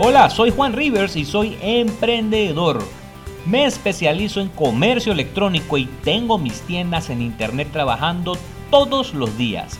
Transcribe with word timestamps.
Hola, 0.00 0.30
soy 0.30 0.50
Juan 0.50 0.74
Rivers 0.74 1.16
y 1.16 1.24
soy 1.24 1.58
emprendedor. 1.60 2.78
Me 3.46 3.64
especializo 3.64 4.40
en 4.40 4.48
comercio 4.48 5.12
electrónico 5.12 5.76
y 5.76 5.86
tengo 6.04 6.38
mis 6.38 6.60
tiendas 6.60 7.10
en 7.10 7.20
internet 7.20 7.70
trabajando 7.72 8.38
todos 8.70 9.12
los 9.12 9.36
días. 9.36 9.76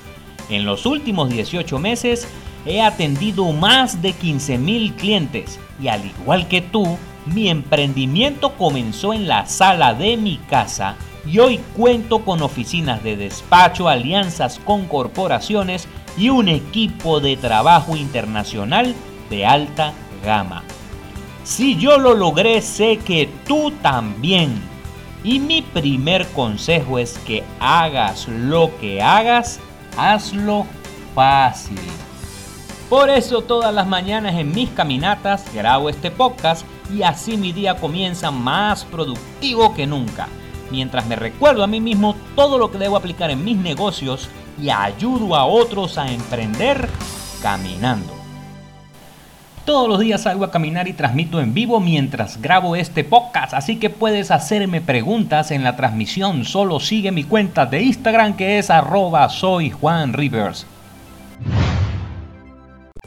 En 0.51 0.65
los 0.65 0.87
últimos 0.87 1.29
18 1.29 1.79
meses 1.79 2.27
he 2.67 2.83
atendido 2.83 3.53
más 3.53 4.03
de 4.03 4.12
15 4.12 4.58
mil 4.58 4.92
clientes 4.94 5.60
y 5.81 5.87
al 5.87 6.04
igual 6.04 6.48
que 6.48 6.62
tú, 6.62 6.98
mi 7.26 7.48
emprendimiento 7.48 8.54
comenzó 8.54 9.14
en 9.14 9.28
la 9.28 9.46
sala 9.46 9.94
de 9.94 10.16
mi 10.16 10.38
casa 10.50 10.96
y 11.24 11.38
hoy 11.38 11.60
cuento 11.76 12.24
con 12.24 12.42
oficinas 12.42 13.04
de 13.04 13.16
despacho, 13.16 13.88
alianzas 13.88 14.58
con 14.64 14.87
corporaciones 14.87 15.87
y 16.16 16.30
un 16.30 16.48
equipo 16.48 17.20
de 17.20 17.37
trabajo 17.37 17.95
internacional 17.95 18.96
de 19.30 19.46
alta 19.46 19.92
gama. 20.24 20.62
Si 21.45 21.77
yo 21.77 21.98
lo 21.98 22.14
logré, 22.14 22.60
sé 22.60 22.98
que 22.98 23.28
tú 23.46 23.70
también. 23.82 24.60
Y 25.24 25.38
mi 25.40 25.62
primer 25.62 26.26
consejo 26.28 26.98
es 26.98 27.18
que 27.18 27.42
hagas 27.59 28.28
lo 28.28 28.70
que 28.78 29.02
hagas, 29.02 29.59
hazlo 29.96 30.66
fácil. 31.14 31.80
Por 32.88 33.10
eso 33.10 33.42
todas 33.42 33.74
las 33.74 33.86
mañanas 33.86 34.34
en 34.36 34.52
mis 34.52 34.70
caminatas 34.70 35.45
grabo 35.52 35.90
este 35.90 36.10
podcast 36.10 36.64
y 36.90 37.02
así 37.02 37.37
mi 37.37 37.52
día 37.52 37.76
comienza 37.76 38.30
más 38.30 38.84
productivo 38.84 39.74
que 39.74 39.87
nunca, 39.87 40.28
mientras 40.70 41.06
me 41.06 41.16
recuerdo 41.16 41.62
a 41.62 41.66
mí 41.66 41.80
mismo 41.80 42.14
todo 42.34 42.56
lo 42.56 42.70
que 42.70 42.78
debo 42.78 42.96
aplicar 42.96 43.30
en 43.30 43.45
mis 43.45 43.59
negocios 43.59 44.30
y 44.60 44.70
ayudo 44.70 45.34
a 45.34 45.45
otros 45.45 45.98
a 45.98 46.10
emprender 46.10 46.88
caminando. 47.42 48.17
Todos 49.68 49.86
los 49.86 50.00
días 50.00 50.22
salgo 50.22 50.46
a 50.46 50.50
caminar 50.50 50.88
y 50.88 50.95
transmito 50.95 51.43
en 51.43 51.52
vivo 51.52 51.79
mientras 51.79 52.40
grabo 52.40 52.74
este 52.74 53.04
podcast, 53.04 53.52
así 53.52 53.79
que 53.79 53.90
puedes 53.90 54.30
hacerme 54.30 54.80
preguntas 54.80 55.51
en 55.51 55.62
la 55.62 55.76
transmisión. 55.76 56.46
Solo 56.46 56.80
sigue 56.80 57.12
mi 57.12 57.24
cuenta 57.24 57.66
de 57.66 57.82
Instagram 57.82 58.34
que 58.34 58.59
es 58.59 58.70
arroba 58.70 59.28
soy 59.28 59.68
Juan 59.68 60.15
Rivers. 60.15 60.65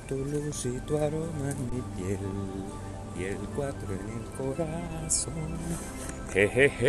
Tu 0.08 0.18
luz 0.18 0.68
y 0.68 0.80
tu 0.86 0.98
aroma 0.98 1.50
en 1.50 1.66
mi 1.74 1.82
piel 1.98 2.20
en 3.18 3.24
el 3.24 3.40
corazón. 4.38 5.34
Jejeje. 6.32 6.86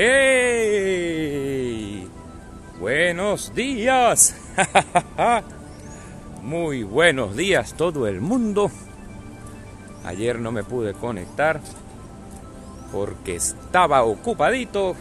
Buenos 2.79 3.55
días. 3.55 4.37
Muy 6.43 6.83
buenos 6.83 7.35
días 7.35 7.73
todo 7.73 8.07
el 8.07 8.21
mundo. 8.21 8.71
Ayer 10.05 10.39
no 10.39 10.53
me 10.53 10.65
pude 10.65 10.95
conectar 10.95 11.61
porque 12.93 13.37
estaba 13.37 14.03
ocupadito. 14.03 14.95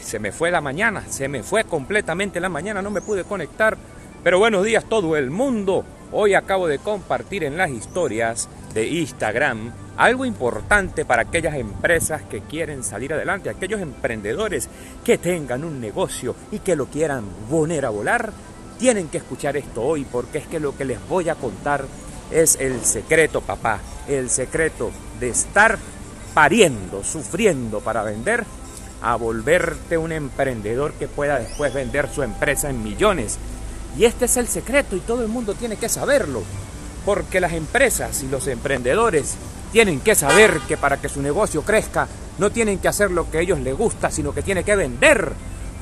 Se 0.00 0.18
me 0.18 0.32
fue 0.32 0.50
la 0.50 0.60
mañana, 0.60 1.04
se 1.08 1.28
me 1.28 1.42
fue 1.42 1.64
completamente 1.64 2.40
la 2.40 2.48
mañana, 2.48 2.82
no 2.82 2.90
me 2.90 3.02
pude 3.02 3.24
conectar. 3.24 3.76
Pero 4.24 4.38
buenos 4.38 4.64
días 4.64 4.84
todo 4.84 5.16
el 5.16 5.30
mundo. 5.30 5.84
Hoy 6.12 6.34
acabo 6.34 6.66
de 6.66 6.78
compartir 6.78 7.44
en 7.44 7.56
las 7.56 7.70
historias 7.70 8.48
de 8.74 8.86
Instagram 8.86 9.72
algo 9.96 10.24
importante 10.24 11.04
para 11.04 11.22
aquellas 11.22 11.54
empresas 11.54 12.22
que 12.22 12.40
quieren 12.40 12.82
salir 12.82 13.12
adelante, 13.12 13.50
aquellos 13.50 13.80
emprendedores 13.80 14.68
que 15.04 15.18
tengan 15.18 15.64
un 15.64 15.80
negocio 15.80 16.34
y 16.50 16.60
que 16.60 16.76
lo 16.76 16.86
quieran 16.86 17.24
poner 17.50 17.84
a 17.84 17.90
volar. 17.90 18.32
Tienen 18.78 19.08
que 19.08 19.18
escuchar 19.18 19.56
esto 19.56 19.82
hoy 19.82 20.04
porque 20.04 20.38
es 20.38 20.46
que 20.46 20.60
lo 20.60 20.76
que 20.76 20.84
les 20.84 20.98
voy 21.08 21.28
a 21.28 21.34
contar 21.34 21.84
es 22.32 22.56
el 22.60 22.84
secreto, 22.84 23.40
papá, 23.40 23.80
el 24.08 24.30
secreto 24.30 24.90
de 25.20 25.28
estar 25.28 25.78
pariendo, 26.34 27.04
sufriendo 27.04 27.80
para 27.80 28.02
vender, 28.02 28.44
a 29.02 29.16
volverte 29.16 29.98
un 29.98 30.12
emprendedor 30.12 30.92
que 30.94 31.08
pueda 31.08 31.38
después 31.38 31.74
vender 31.74 32.08
su 32.08 32.22
empresa 32.22 32.70
en 32.70 32.82
millones. 32.82 33.38
Y 33.98 34.04
este 34.04 34.24
es 34.24 34.36
el 34.36 34.48
secreto 34.48 34.96
y 34.96 35.00
todo 35.00 35.22
el 35.22 35.28
mundo 35.28 35.54
tiene 35.54 35.76
que 35.76 35.88
saberlo, 35.88 36.42
porque 37.04 37.40
las 37.40 37.52
empresas 37.52 38.22
y 38.22 38.28
los 38.28 38.46
emprendedores 38.46 39.34
tienen 39.72 40.00
que 40.00 40.14
saber 40.14 40.60
que 40.68 40.76
para 40.76 40.98
que 40.98 41.08
su 41.08 41.20
negocio 41.22 41.62
crezca 41.62 42.06
no 42.38 42.50
tienen 42.50 42.78
que 42.78 42.88
hacer 42.88 43.10
lo 43.10 43.30
que 43.30 43.38
a 43.38 43.40
ellos 43.40 43.58
les 43.60 43.76
gusta, 43.76 44.10
sino 44.10 44.32
que 44.32 44.42
tienen 44.42 44.64
que 44.64 44.76
vender. 44.76 45.32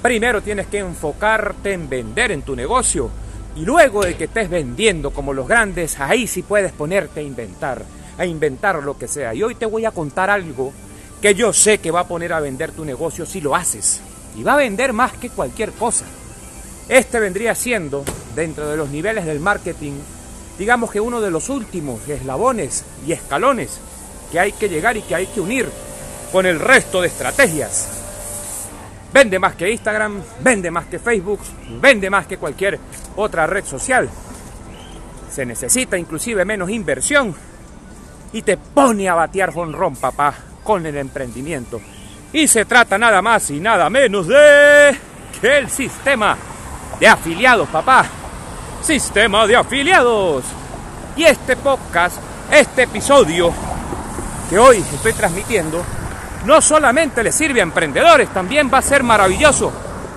Primero 0.03 0.42
tienes 0.42 0.66
que 0.66 0.78
enfocarte 0.78 1.72
en 1.72 1.88
vender 1.88 2.32
en 2.32 2.42
tu 2.42 2.56
negocio 2.56 3.10
y 3.56 3.64
luego 3.64 4.04
de 4.04 4.16
que 4.16 4.24
estés 4.24 4.48
vendiendo 4.48 5.10
como 5.10 5.32
los 5.32 5.48
grandes, 5.48 5.98
ahí 5.98 6.26
sí 6.26 6.42
puedes 6.42 6.72
ponerte 6.72 7.20
a 7.20 7.22
inventar, 7.22 7.84
a 8.18 8.24
inventar 8.24 8.82
lo 8.82 8.96
que 8.96 9.08
sea. 9.08 9.34
Y 9.34 9.42
hoy 9.42 9.54
te 9.54 9.66
voy 9.66 9.84
a 9.84 9.90
contar 9.90 10.30
algo 10.30 10.72
que 11.20 11.34
yo 11.34 11.52
sé 11.52 11.78
que 11.78 11.90
va 11.90 12.00
a 12.00 12.08
poner 12.08 12.32
a 12.32 12.40
vender 12.40 12.72
tu 12.72 12.84
negocio 12.84 13.26
si 13.26 13.40
lo 13.40 13.54
haces. 13.54 14.00
Y 14.36 14.42
va 14.42 14.54
a 14.54 14.58
vender 14.58 14.92
más 14.92 15.12
que 15.12 15.30
cualquier 15.30 15.72
cosa. 15.72 16.04
Este 16.88 17.20
vendría 17.20 17.54
siendo, 17.54 18.04
dentro 18.34 18.68
de 18.68 18.76
los 18.76 18.90
niveles 18.90 19.26
del 19.26 19.40
marketing, 19.40 19.92
digamos 20.58 20.90
que 20.90 21.00
uno 21.00 21.20
de 21.20 21.30
los 21.30 21.48
últimos 21.48 22.08
eslabones 22.08 22.84
y 23.06 23.12
escalones 23.12 23.80
que 24.30 24.40
hay 24.40 24.52
que 24.52 24.68
llegar 24.68 24.96
y 24.96 25.02
que 25.02 25.14
hay 25.14 25.26
que 25.26 25.40
unir 25.40 25.68
con 26.32 26.46
el 26.46 26.60
resto 26.60 27.00
de 27.00 27.08
estrategias. 27.08 27.99
Vende 29.12 29.38
más 29.38 29.54
que 29.56 29.71
Instagram, 29.71 30.22
vende 30.41 30.71
más 30.71 30.87
que 30.87 30.98
Facebook, 30.98 31.41
vende 31.81 32.09
más 32.09 32.26
que 32.26 32.37
cualquier 32.37 32.78
otra 33.16 33.47
red 33.47 33.65
social. 33.65 34.09
Se 35.31 35.44
necesita 35.44 35.98
inclusive 35.98 36.44
menos 36.44 36.71
inversión 36.71 37.34
y 38.32 38.43
te 38.43 38.56
pone 38.56 39.09
a 39.09 39.15
batear 39.15 39.53
jonrón, 39.53 39.97
papá, 39.97 40.34
con 40.62 40.87
el 40.87 40.97
emprendimiento. 40.97 41.81
Y 42.32 42.47
se 42.47 42.65
trata 42.65 42.98
nada 42.98 43.21
más 43.21 43.50
y 43.50 43.59
nada 43.59 43.91
menos 43.91 44.28
de 44.28 44.97
que 45.41 45.59
el 45.59 45.69
sistema 45.69 46.37
de 47.00 47.09
afiliados, 47.09 47.69
papá. 47.69 48.06
Sistema 48.82 49.47
de 49.47 49.56
afiliados. 49.56 50.44
Y 51.16 51.25
este 51.25 51.56
podcast, 51.56 52.16
este 52.53 52.84
episodio 52.84 53.53
que 54.48 54.59
hoy 54.59 54.78
estoy 54.78 55.12
transmitiendo, 55.12 55.84
no 56.44 56.60
solamente 56.60 57.22
le 57.22 57.32
sirve 57.32 57.60
a 57.60 57.64
emprendedores, 57.64 58.28
también 58.30 58.70
va 58.72 58.78
a 58.78 58.82
ser 58.82 59.02
maravilloso 59.02 59.72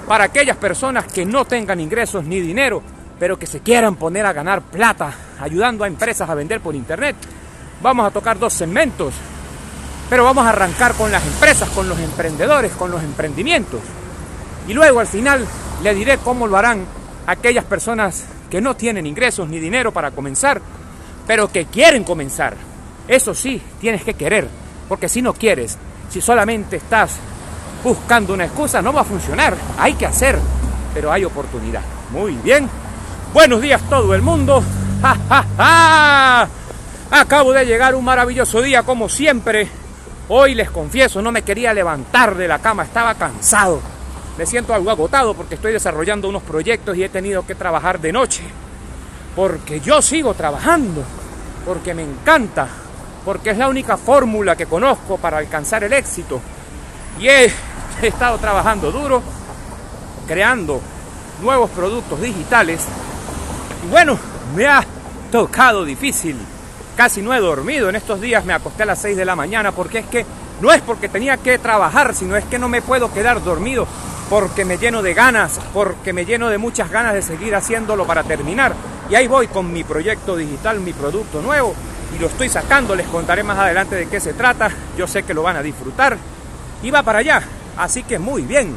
para 0.07 0.25
aquellas 0.25 0.57
personas 0.57 1.05
que 1.05 1.25
no 1.25 1.45
tengan 1.45 1.79
ingresos 1.79 2.23
ni 2.23 2.39
dinero, 2.39 2.81
pero 3.19 3.37
que 3.37 3.47
se 3.47 3.59
quieran 3.59 3.95
poner 3.95 4.25
a 4.25 4.33
ganar 4.33 4.61
plata 4.61 5.13
ayudando 5.39 5.83
a 5.83 5.87
empresas 5.87 6.29
a 6.29 6.35
vender 6.35 6.61
por 6.61 6.75
internet. 6.75 7.15
Vamos 7.81 8.07
a 8.07 8.11
tocar 8.11 8.39
dos 8.39 8.53
segmentos, 8.53 9.13
pero 10.09 10.23
vamos 10.23 10.45
a 10.45 10.49
arrancar 10.49 10.93
con 10.93 11.11
las 11.11 11.25
empresas, 11.25 11.69
con 11.69 11.89
los 11.89 11.99
emprendedores, 11.99 12.71
con 12.73 12.91
los 12.91 13.03
emprendimientos. 13.03 13.81
Y 14.67 14.73
luego 14.73 14.99
al 14.99 15.07
final 15.07 15.45
le 15.81 15.93
diré 15.93 16.17
cómo 16.17 16.47
lo 16.47 16.57
harán 16.57 16.85
aquellas 17.27 17.65
personas 17.65 18.25
que 18.49 18.61
no 18.61 18.75
tienen 18.75 19.05
ingresos 19.05 19.49
ni 19.49 19.59
dinero 19.59 19.91
para 19.91 20.11
comenzar, 20.11 20.61
pero 21.27 21.51
que 21.51 21.65
quieren 21.65 22.03
comenzar. 22.03 22.55
Eso 23.07 23.33
sí, 23.33 23.61
tienes 23.81 24.03
que 24.03 24.13
querer, 24.13 24.47
porque 24.87 25.09
si 25.09 25.21
no 25.21 25.33
quieres, 25.33 25.77
si 26.13 26.21
solamente 26.21 26.75
estás 26.75 27.13
buscando 27.83 28.35
una 28.35 28.45
excusa, 28.45 28.83
no 28.83 28.93
va 28.93 29.01
a 29.01 29.03
funcionar. 29.03 29.57
Hay 29.79 29.95
que 29.95 30.05
hacer, 30.05 30.37
pero 30.93 31.11
hay 31.11 31.25
oportunidad. 31.25 31.81
Muy 32.11 32.33
bien. 32.33 32.69
Buenos 33.33 33.59
días 33.59 33.81
todo 33.89 34.13
el 34.13 34.21
mundo. 34.21 34.63
Acabo 37.09 37.51
de 37.51 37.65
llegar 37.65 37.95
un 37.95 38.05
maravilloso 38.05 38.61
día 38.61 38.83
como 38.83 39.09
siempre. 39.09 39.67
Hoy 40.27 40.53
les 40.53 40.69
confieso, 40.69 41.19
no 41.19 41.31
me 41.31 41.41
quería 41.41 41.73
levantar 41.73 42.35
de 42.35 42.47
la 42.47 42.59
cama, 42.59 42.83
estaba 42.83 43.15
cansado. 43.15 43.81
Me 44.37 44.45
siento 44.45 44.75
algo 44.75 44.91
agotado 44.91 45.33
porque 45.33 45.55
estoy 45.55 45.73
desarrollando 45.73 46.29
unos 46.29 46.43
proyectos 46.43 46.95
y 46.95 47.03
he 47.03 47.09
tenido 47.09 47.43
que 47.43 47.55
trabajar 47.55 47.99
de 47.99 48.13
noche. 48.13 48.43
Porque 49.35 49.79
yo 49.79 49.99
sigo 50.03 50.35
trabajando, 50.35 51.03
porque 51.65 51.95
me 51.95 52.03
encanta 52.03 52.67
porque 53.25 53.51
es 53.51 53.57
la 53.57 53.69
única 53.69 53.97
fórmula 53.97 54.55
que 54.55 54.65
conozco 54.65 55.17
para 55.17 55.37
alcanzar 55.37 55.83
el 55.83 55.93
éxito. 55.93 56.41
Y 57.19 57.27
he, 57.27 57.51
estado 58.01 58.37
trabajando 58.37 58.91
duro, 58.91 59.21
creando 60.27 60.81
nuevos 61.41 61.69
productos 61.69 62.19
digitales. 62.21 62.81
Y 63.85 63.89
bueno, 63.89 64.17
me 64.55 64.67
ha 64.67 64.83
tocado 65.31 65.85
difícil. 65.85 66.37
Casi 66.97 67.21
no 67.21 67.33
he 67.33 67.39
dormido. 67.39 67.89
En 67.89 67.95
estos 67.95 68.19
días 68.19 68.43
me 68.45 68.53
acosté 68.53 68.83
a 68.83 68.87
las 68.87 68.99
6 68.99 69.15
de 69.15 69.25
la 69.25 69.35
mañana 69.35 69.71
porque 69.71 69.99
es 69.99 70.05
que 70.07 70.25
no 70.61 70.71
es 70.71 70.81
porque 70.81 71.09
tenía 71.09 71.37
que 71.37 71.57
trabajar, 71.57 72.13
sino 72.13 72.35
es 72.35 72.45
que 72.45 72.59
no 72.59 72.69
me 72.69 72.81
puedo 72.81 73.11
quedar 73.13 73.43
dormido 73.43 73.87
porque 74.29 74.65
me 74.65 74.77
lleno 74.77 75.01
de 75.01 75.13
ganas, 75.13 75.59
porque 75.73 76.13
me 76.13 76.25
lleno 76.25 76.49
de 76.49 76.57
muchas 76.57 76.89
ganas 76.89 77.13
de 77.13 77.21
seguir 77.21 77.55
haciéndolo 77.55 78.05
para 78.05 78.23
terminar. 78.23 78.73
Y 79.09 79.15
ahí 79.15 79.27
voy 79.27 79.47
con 79.47 79.71
mi 79.71 79.83
proyecto 79.83 80.35
digital, 80.35 80.79
mi 80.79 80.93
producto 80.93 81.41
nuevo 81.41 81.75
y 82.15 82.19
lo 82.19 82.27
estoy 82.27 82.49
sacando, 82.49 82.95
les 82.95 83.07
contaré 83.07 83.43
más 83.43 83.57
adelante 83.57 83.95
de 83.95 84.07
qué 84.07 84.19
se 84.19 84.33
trata, 84.33 84.69
yo 84.97 85.07
sé 85.07 85.23
que 85.23 85.33
lo 85.33 85.43
van 85.43 85.57
a 85.57 85.63
disfrutar 85.63 86.17
y 86.81 86.91
va 86.91 87.03
para 87.03 87.19
allá, 87.19 87.41
así 87.77 88.03
que 88.03 88.19
muy 88.19 88.43
bien. 88.43 88.75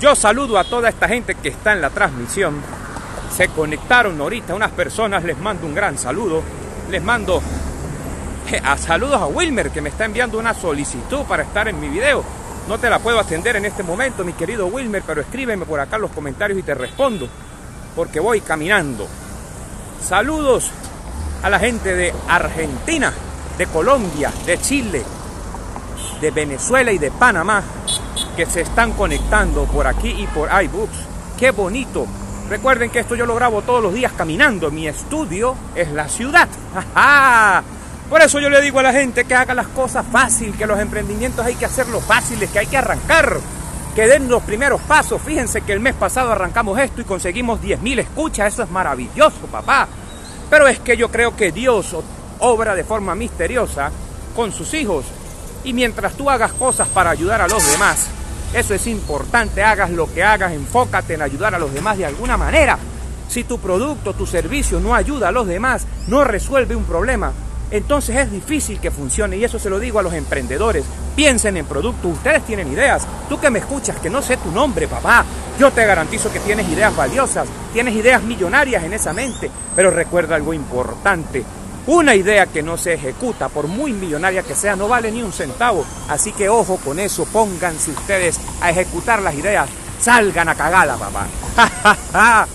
Yo 0.00 0.14
saludo 0.14 0.58
a 0.58 0.64
toda 0.64 0.88
esta 0.88 1.08
gente 1.08 1.34
que 1.36 1.48
está 1.48 1.72
en 1.72 1.80
la 1.80 1.90
transmisión, 1.90 2.60
se 3.34 3.48
conectaron 3.48 4.20
ahorita 4.20 4.54
unas 4.54 4.72
personas, 4.72 5.24
les 5.24 5.38
mando 5.38 5.66
un 5.66 5.74
gran 5.74 5.96
saludo, 5.98 6.42
les 6.90 7.02
mando 7.02 7.42
A 8.62 8.76
saludos 8.76 9.20
a 9.20 9.26
Wilmer 9.26 9.70
que 9.70 9.80
me 9.80 9.88
está 9.88 10.04
enviando 10.04 10.38
una 10.38 10.52
solicitud 10.52 11.22
para 11.22 11.42
estar 11.42 11.66
en 11.66 11.80
mi 11.80 11.88
video. 11.88 12.22
No 12.68 12.78
te 12.78 12.90
la 12.90 12.98
puedo 12.98 13.18
atender 13.18 13.56
en 13.56 13.64
este 13.64 13.82
momento, 13.82 14.24
mi 14.24 14.34
querido 14.34 14.66
Wilmer, 14.66 15.02
pero 15.06 15.22
escríbeme 15.22 15.64
por 15.64 15.80
acá 15.80 15.96
en 15.96 16.02
los 16.02 16.10
comentarios 16.10 16.58
y 16.58 16.62
te 16.62 16.74
respondo, 16.74 17.28
porque 17.96 18.20
voy 18.20 18.40
caminando. 18.40 19.08
Saludos 20.02 20.70
a 21.44 21.50
la 21.50 21.58
gente 21.58 21.94
de 21.94 22.12
Argentina, 22.26 23.12
de 23.58 23.66
Colombia, 23.66 24.32
de 24.46 24.58
Chile, 24.58 25.04
de 26.18 26.30
Venezuela 26.30 26.90
y 26.90 26.96
de 26.96 27.10
Panamá, 27.10 27.62
que 28.34 28.46
se 28.46 28.62
están 28.62 28.92
conectando 28.92 29.64
por 29.66 29.86
aquí 29.86 30.08
y 30.08 30.26
por 30.26 30.48
iBooks. 30.62 30.96
¡Qué 31.38 31.50
bonito! 31.50 32.06
Recuerden 32.48 32.88
que 32.88 33.00
esto 33.00 33.14
yo 33.14 33.26
lo 33.26 33.34
grabo 33.34 33.60
todos 33.60 33.82
los 33.82 33.92
días 33.92 34.12
caminando. 34.12 34.70
Mi 34.70 34.88
estudio 34.88 35.54
es 35.74 35.92
la 35.92 36.08
ciudad. 36.08 36.48
Por 38.08 38.22
eso 38.22 38.40
yo 38.40 38.48
le 38.48 38.62
digo 38.62 38.80
a 38.80 38.82
la 38.82 38.92
gente 38.92 39.26
que 39.26 39.34
haga 39.34 39.54
las 39.54 39.68
cosas 39.68 40.06
fácil, 40.10 40.56
que 40.56 40.66
los 40.66 40.78
emprendimientos 40.78 41.44
hay 41.44 41.56
que 41.56 41.66
hacerlos 41.66 42.04
fáciles, 42.04 42.50
que 42.50 42.60
hay 42.60 42.66
que 42.66 42.78
arrancar, 42.78 43.36
que 43.94 44.06
den 44.06 44.30
los 44.30 44.42
primeros 44.44 44.80
pasos. 44.80 45.20
Fíjense 45.20 45.60
que 45.60 45.74
el 45.74 45.80
mes 45.80 45.94
pasado 45.94 46.32
arrancamos 46.32 46.78
esto 46.78 47.02
y 47.02 47.04
conseguimos 47.04 47.60
10.000 47.60 47.98
escuchas. 47.98 48.54
Eso 48.54 48.62
es 48.62 48.70
maravilloso, 48.70 49.46
papá. 49.52 49.88
Pero 50.54 50.68
es 50.68 50.78
que 50.78 50.96
yo 50.96 51.10
creo 51.10 51.34
que 51.34 51.50
Dios 51.50 51.96
obra 52.38 52.76
de 52.76 52.84
forma 52.84 53.16
misteriosa 53.16 53.90
con 54.36 54.52
sus 54.52 54.72
hijos. 54.74 55.04
Y 55.64 55.72
mientras 55.72 56.12
tú 56.14 56.30
hagas 56.30 56.52
cosas 56.52 56.86
para 56.86 57.10
ayudar 57.10 57.40
a 57.40 57.48
los 57.48 57.72
demás, 57.72 58.06
eso 58.52 58.72
es 58.72 58.86
importante, 58.86 59.64
hagas 59.64 59.90
lo 59.90 60.06
que 60.14 60.22
hagas, 60.22 60.52
enfócate 60.52 61.14
en 61.14 61.22
ayudar 61.22 61.56
a 61.56 61.58
los 61.58 61.74
demás 61.74 61.98
de 61.98 62.06
alguna 62.06 62.36
manera. 62.36 62.78
Si 63.28 63.42
tu 63.42 63.58
producto, 63.58 64.14
tu 64.14 64.26
servicio 64.26 64.78
no 64.78 64.94
ayuda 64.94 65.30
a 65.30 65.32
los 65.32 65.48
demás, 65.48 65.88
no 66.06 66.22
resuelve 66.22 66.76
un 66.76 66.84
problema, 66.84 67.32
entonces 67.72 68.14
es 68.14 68.30
difícil 68.30 68.78
que 68.78 68.92
funcione 68.92 69.36
y 69.36 69.42
eso 69.42 69.58
se 69.58 69.70
lo 69.70 69.80
digo 69.80 69.98
a 69.98 70.04
los 70.04 70.14
emprendedores. 70.14 70.84
Piensen 71.16 71.56
en 71.56 71.66
productos, 71.66 72.12
ustedes 72.12 72.44
tienen 72.44 72.70
ideas. 72.70 73.08
Tú 73.28 73.40
que 73.40 73.50
me 73.50 73.58
escuchas, 73.58 73.98
que 73.98 74.08
no 74.08 74.22
sé 74.22 74.36
tu 74.36 74.52
nombre, 74.52 74.86
papá, 74.86 75.24
yo 75.58 75.72
te 75.72 75.84
garantizo 75.84 76.32
que 76.32 76.38
tienes 76.38 76.68
ideas 76.68 76.94
valiosas, 76.94 77.48
tienes 77.74 77.96
ideas 77.96 78.22
millonarias 78.22 78.84
en 78.84 78.92
esa 78.92 79.12
mente, 79.12 79.50
pero 79.74 79.90
recuerda 79.90 80.36
algo 80.36 80.54
importante. 80.54 81.44
Una 81.88 82.14
idea 82.14 82.46
que 82.46 82.62
no 82.62 82.78
se 82.78 82.94
ejecuta, 82.94 83.48
por 83.48 83.66
muy 83.66 83.92
millonaria 83.92 84.44
que 84.44 84.54
sea, 84.54 84.76
no 84.76 84.86
vale 84.86 85.10
ni 85.10 85.22
un 85.22 85.32
centavo. 85.32 85.84
Así 86.08 86.32
que 86.32 86.48
ojo 86.48 86.76
con 86.76 87.00
eso, 87.00 87.26
pónganse 87.26 87.90
ustedes 87.90 88.38
a 88.60 88.70
ejecutar 88.70 89.20
las 89.20 89.34
ideas. 89.34 89.68
Salgan 90.00 90.48
a 90.48 90.54
cagada, 90.54 90.96
papá. 90.96 92.46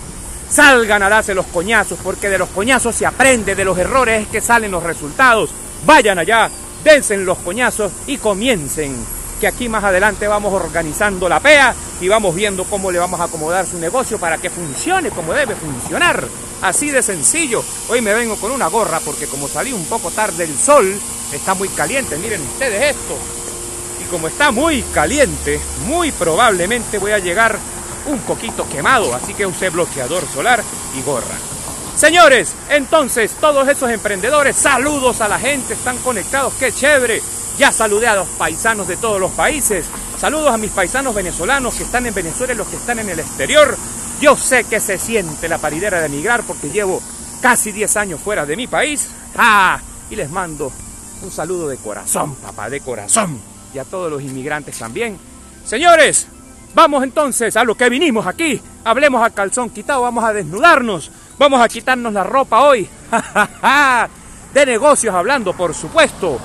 Salgan 0.50 1.02
a 1.02 1.10
darse 1.10 1.34
los 1.34 1.46
coñazos, 1.46 1.98
porque 2.02 2.30
de 2.30 2.38
los 2.38 2.48
coñazos 2.48 2.96
se 2.96 3.04
aprende, 3.04 3.54
de 3.54 3.64
los 3.64 3.78
errores 3.78 4.22
es 4.22 4.28
que 4.28 4.40
salen 4.40 4.70
los 4.70 4.82
resultados. 4.82 5.50
Vayan 5.84 6.18
allá, 6.18 6.50
dense 6.82 7.16
los 7.18 7.38
coñazos 7.38 7.92
y 8.06 8.16
comiencen. 8.16 9.19
Que 9.40 9.48
aquí 9.48 9.70
más 9.70 9.82
adelante 9.82 10.28
vamos 10.28 10.52
organizando 10.52 11.26
la 11.26 11.40
PEA 11.40 11.74
y 11.98 12.08
vamos 12.08 12.34
viendo 12.34 12.64
cómo 12.64 12.90
le 12.90 12.98
vamos 12.98 13.18
a 13.20 13.24
acomodar 13.24 13.66
su 13.66 13.78
negocio 13.78 14.18
para 14.18 14.36
que 14.36 14.50
funcione 14.50 15.08
como 15.10 15.32
debe 15.32 15.54
funcionar. 15.54 16.28
Así 16.60 16.90
de 16.90 17.02
sencillo. 17.02 17.64
Hoy 17.88 18.02
me 18.02 18.12
vengo 18.12 18.36
con 18.36 18.50
una 18.50 18.66
gorra 18.66 19.00
porque 19.02 19.26
como 19.26 19.48
salí 19.48 19.72
un 19.72 19.86
poco 19.86 20.10
tarde 20.10 20.44
el 20.44 20.58
sol, 20.58 20.94
está 21.32 21.54
muy 21.54 21.68
caliente. 21.70 22.18
Miren 22.18 22.42
ustedes 22.42 22.96
esto. 22.96 23.16
Y 24.04 24.10
como 24.10 24.28
está 24.28 24.50
muy 24.50 24.82
caliente, 24.92 25.58
muy 25.86 26.12
probablemente 26.12 26.98
voy 26.98 27.12
a 27.12 27.18
llegar 27.18 27.58
un 28.06 28.18
poquito 28.20 28.68
quemado, 28.68 29.14
así 29.14 29.32
que 29.32 29.46
usé 29.46 29.70
bloqueador 29.70 30.26
solar 30.28 30.62
y 30.98 31.02
gorra. 31.02 31.36
Señores, 31.96 32.54
entonces 32.68 33.32
todos 33.40 33.68
esos 33.68 33.90
emprendedores, 33.90 34.56
saludos 34.56 35.22
a 35.22 35.28
la 35.28 35.38
gente, 35.38 35.74
están 35.74 35.96
conectados, 35.98 36.52
qué 36.58 36.72
chévere. 36.72 37.22
Ya 37.58 37.72
saludé 37.72 38.06
a 38.06 38.16
los 38.16 38.28
paisanos 38.28 38.88
de 38.88 38.96
todos 38.96 39.20
los 39.20 39.30
países. 39.32 39.86
Saludos 40.18 40.52
a 40.52 40.58
mis 40.58 40.70
paisanos 40.70 41.14
venezolanos 41.14 41.74
que 41.74 41.82
están 41.82 42.06
en 42.06 42.14
Venezuela 42.14 42.52
y 42.52 42.56
los 42.56 42.68
que 42.68 42.76
están 42.76 42.98
en 42.98 43.08
el 43.08 43.20
exterior. 43.20 43.76
Yo 44.20 44.36
sé 44.36 44.64
que 44.64 44.80
se 44.80 44.98
siente 44.98 45.48
la 45.48 45.58
paridera 45.58 46.00
de 46.00 46.06
emigrar 46.06 46.42
porque 46.42 46.70
llevo 46.70 47.02
casi 47.40 47.72
10 47.72 47.96
años 47.96 48.20
fuera 48.20 48.46
de 48.46 48.56
mi 48.56 48.66
país. 48.66 49.08
¡Ah! 49.36 49.80
Y 50.10 50.16
les 50.16 50.30
mando 50.30 50.72
un 51.22 51.30
saludo 51.30 51.68
de 51.68 51.76
corazón, 51.76 52.34
papá, 52.36 52.68
de 52.70 52.80
corazón. 52.80 53.40
Y 53.74 53.78
a 53.78 53.84
todos 53.84 54.10
los 54.10 54.22
inmigrantes 54.22 54.78
también. 54.78 55.18
Señores, 55.64 56.26
Vamos 56.74 57.02
entonces 57.02 57.56
a 57.56 57.64
lo 57.64 57.74
que 57.74 57.88
vinimos 57.88 58.26
aquí. 58.26 58.60
Hablemos 58.84 59.22
a 59.22 59.30
calzón 59.30 59.70
quitado, 59.70 60.02
vamos 60.02 60.24
a 60.24 60.32
desnudarnos. 60.32 61.10
Vamos 61.38 61.60
a 61.60 61.68
quitarnos 61.68 62.12
la 62.12 62.22
ropa 62.22 62.60
hoy. 62.60 62.88
de 64.54 64.66
negocios 64.66 65.14
hablando, 65.14 65.52
por 65.52 65.74
supuesto. 65.74 66.38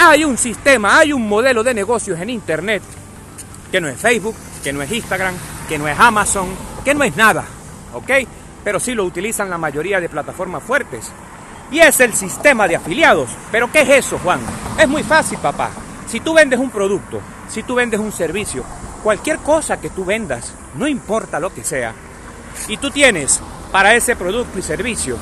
Hay 0.00 0.24
un 0.24 0.38
sistema, 0.38 0.98
hay 0.98 1.12
un 1.12 1.28
modelo 1.28 1.64
de 1.64 1.74
negocios 1.74 2.20
en 2.20 2.30
Internet 2.30 2.84
que 3.72 3.80
no 3.80 3.88
es 3.88 3.98
Facebook, 3.98 4.36
que 4.62 4.72
no 4.72 4.80
es 4.80 4.92
Instagram, 4.92 5.34
que 5.68 5.76
no 5.76 5.88
es 5.88 5.98
Amazon, 5.98 6.48
que 6.84 6.94
no 6.94 7.02
es 7.02 7.16
nada. 7.16 7.44
¿Ok? 7.92 8.10
Pero 8.62 8.78
sí 8.78 8.94
lo 8.94 9.04
utilizan 9.04 9.50
la 9.50 9.58
mayoría 9.58 10.00
de 10.00 10.08
plataformas 10.08 10.62
fuertes. 10.62 11.10
Y 11.72 11.80
es 11.80 11.98
el 11.98 12.14
sistema 12.14 12.68
de 12.68 12.76
afiliados. 12.76 13.28
¿Pero 13.50 13.72
qué 13.72 13.80
es 13.80 13.88
eso, 14.06 14.18
Juan? 14.18 14.38
Es 14.78 14.88
muy 14.88 15.02
fácil, 15.02 15.38
papá. 15.38 15.70
Si 16.06 16.20
tú 16.20 16.32
vendes 16.32 16.60
un 16.60 16.70
producto, 16.70 17.20
si 17.48 17.64
tú 17.64 17.74
vendes 17.74 17.98
un 17.98 18.12
servicio, 18.12 18.64
cualquier 19.02 19.38
cosa 19.38 19.80
que 19.80 19.90
tú 19.90 20.04
vendas, 20.04 20.54
no 20.76 20.86
importa 20.86 21.40
lo 21.40 21.52
que 21.52 21.64
sea, 21.64 21.92
y 22.68 22.76
tú 22.76 22.90
tienes 22.90 23.40
para 23.72 23.94
ese 23.96 24.14
producto 24.14 24.60
y 24.60 24.62
servicio 24.62 25.16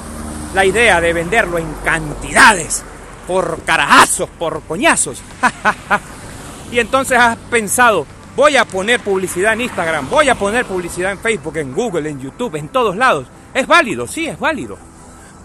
la 0.54 0.66
idea 0.66 1.00
de 1.00 1.12
venderlo 1.14 1.58
en 1.58 1.72
cantidades, 1.82 2.84
por 3.26 3.62
carajazos, 3.62 4.28
por 4.38 4.62
coñazos, 4.62 5.20
y 6.70 6.78
entonces 6.78 7.18
has 7.18 7.36
pensado, 7.50 8.06
voy 8.36 8.56
a 8.56 8.64
poner 8.64 9.00
publicidad 9.00 9.54
en 9.54 9.62
Instagram, 9.62 10.08
voy 10.08 10.28
a 10.28 10.34
poner 10.34 10.64
publicidad 10.66 11.12
en 11.12 11.18
Facebook, 11.18 11.56
en 11.56 11.72
Google, 11.74 12.08
en 12.08 12.20
YouTube, 12.20 12.56
en 12.56 12.68
todos 12.68 12.96
lados. 12.96 13.26
Es 13.54 13.66
válido, 13.66 14.06
sí, 14.06 14.26
es 14.26 14.38
válido. 14.38 14.76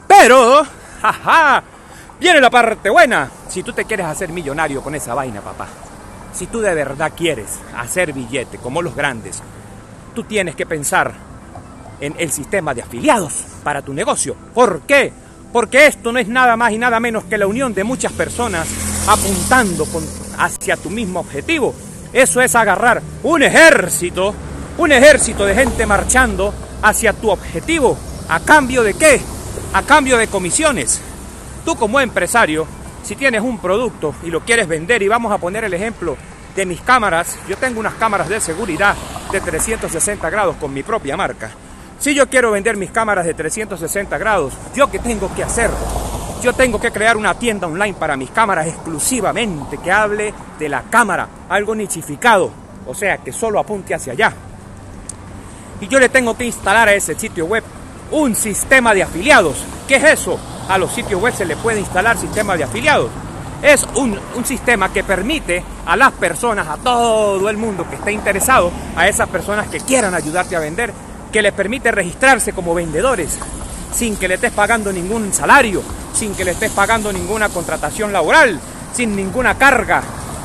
Pero, 0.07 0.63
jaja, 1.01 1.63
viene 2.19 2.41
la 2.41 2.49
parte 2.49 2.89
buena. 2.89 3.31
Si 3.47 3.63
tú 3.63 3.71
te 3.71 3.85
quieres 3.85 4.05
hacer 4.05 4.29
millonario 4.29 4.81
con 4.81 4.93
esa 4.93 5.13
vaina, 5.13 5.39
papá, 5.41 5.67
si 6.33 6.47
tú 6.47 6.59
de 6.59 6.73
verdad 6.73 7.13
quieres 7.15 7.59
hacer 7.77 8.13
billete 8.13 8.57
como 8.57 8.81
los 8.81 8.95
grandes, 8.95 9.41
tú 10.13 10.23
tienes 10.23 10.55
que 10.55 10.65
pensar 10.65 11.13
en 12.01 12.15
el 12.17 12.31
sistema 12.31 12.73
de 12.73 12.81
afiliados 12.81 13.45
para 13.63 13.81
tu 13.81 13.93
negocio. 13.93 14.35
¿Por 14.53 14.81
qué? 14.81 15.13
Porque 15.51 15.87
esto 15.87 16.11
no 16.11 16.19
es 16.19 16.27
nada 16.27 16.55
más 16.55 16.71
y 16.71 16.77
nada 16.77 16.99
menos 16.99 17.25
que 17.25 17.37
la 17.37 17.47
unión 17.47 17.73
de 17.73 17.83
muchas 17.83 18.11
personas 18.13 18.67
apuntando 19.07 19.85
hacia 20.37 20.77
tu 20.77 20.89
mismo 20.89 21.19
objetivo. 21.19 21.73
Eso 22.13 22.41
es 22.41 22.55
agarrar 22.55 23.01
un 23.23 23.43
ejército, 23.43 24.33
un 24.77 24.91
ejército 24.91 25.45
de 25.45 25.55
gente 25.55 25.85
marchando 25.85 26.53
hacia 26.81 27.13
tu 27.13 27.29
objetivo. 27.29 27.97
¿A 28.29 28.39
cambio 28.39 28.83
de 28.83 28.93
qué? 28.93 29.19
A 29.73 29.81
cambio 29.83 30.17
de 30.17 30.27
comisiones. 30.27 31.01
Tú 31.65 31.75
como 31.75 31.99
empresario 31.99 32.65
si 33.03 33.15
tienes 33.15 33.41
un 33.41 33.57
producto 33.57 34.13
y 34.23 34.29
lo 34.29 34.41
quieres 34.41 34.67
vender, 34.67 35.01
y 35.01 35.07
vamos 35.07 35.31
a 35.31 35.37
poner 35.37 35.63
el 35.63 35.73
ejemplo 35.73 36.17
de 36.55 36.65
mis 36.65 36.81
cámaras, 36.81 37.37
yo 37.47 37.57
tengo 37.57 37.79
unas 37.79 37.95
cámaras 37.95 38.29
de 38.29 38.39
seguridad 38.39 38.95
de 39.31 39.41
360 39.41 40.29
grados 40.29 40.55
con 40.57 40.73
mi 40.73 40.83
propia 40.83 41.17
marca. 41.17 41.51
Si 42.01 42.13
yo 42.13 42.27
quiero 42.29 42.51
vender 42.51 42.75
mis 42.75 42.91
cámaras 42.91 43.25
de 43.25 43.33
360 43.33 44.17
grados, 44.17 44.53
¿yo 44.75 44.91
qué 44.91 44.99
tengo 44.99 45.33
que 45.33 45.43
hacer? 45.43 45.69
Yo 46.41 46.51
tengo 46.51 46.81
que 46.81 46.91
crear 46.91 47.15
una 47.15 47.35
tienda 47.35 47.67
online 47.67 47.93
para 47.93 48.17
mis 48.17 48.31
cámaras 48.31 48.67
exclusivamente 48.67 49.77
que 49.77 49.91
hable 49.91 50.33
de 50.59 50.67
la 50.67 50.81
cámara, 50.89 51.29
algo 51.47 51.73
nichificado, 51.75 52.51
o 52.85 52.93
sea, 52.93 53.19
que 53.19 53.31
solo 53.31 53.59
apunte 53.59 53.93
hacia 53.93 54.13
allá. 54.13 54.33
Y 55.79 55.87
yo 55.87 55.99
le 55.99 56.09
tengo 56.09 56.35
que 56.35 56.45
instalar 56.45 56.89
a 56.89 56.93
ese 56.93 57.15
sitio 57.15 57.45
web 57.45 57.63
un 58.11 58.35
sistema 58.35 58.93
de 58.93 59.03
afiliados. 59.03 59.63
¿Qué 59.87 59.95
es 59.95 60.03
eso? 60.03 60.39
a 60.71 60.77
los 60.77 60.91
sitios 60.91 61.21
web 61.21 61.33
se 61.35 61.45
le 61.45 61.57
puede 61.57 61.79
instalar 61.79 62.17
sistema 62.17 62.55
de 62.55 62.63
afiliados. 62.63 63.09
Es 63.61 63.85
un, 63.95 64.17
sistema 64.45 64.91
que 64.91 65.03
permite 65.03 65.63
a 65.85 65.95
las 65.95 66.11
personas, 66.13 66.67
a 66.67 66.77
todo 66.77 67.47
el 67.49 67.57
mundo 67.57 67.87
que 67.87 67.95
esté 67.95 68.11
interesado, 68.11 68.71
a 68.95 69.07
esas 69.07 69.29
personas 69.29 69.67
que 69.67 69.79
quieran 69.79 70.15
ayudarte 70.15 70.55
a 70.55 70.59
vender, 70.59 70.93
que 71.31 71.41
les 71.41 71.53
permite 71.53 71.91
registrarse 71.91 72.53
como 72.53 72.73
vendedores 72.73 73.39
sin 73.93 74.15
que 74.15 74.27
le 74.27 74.35
estés 74.35 74.51
pagando 74.51 74.91
ningún 74.91 75.33
salario, 75.33 75.81
sin 76.13 76.33
que 76.33 76.45
le 76.45 76.51
estés 76.51 76.71
pagando 76.71 77.11
ninguna 77.11 77.49
contratación 77.49 78.13
laboral, 78.13 78.59
sin 78.93 79.15
ninguna 79.15 79.57
carga. 79.57 80.01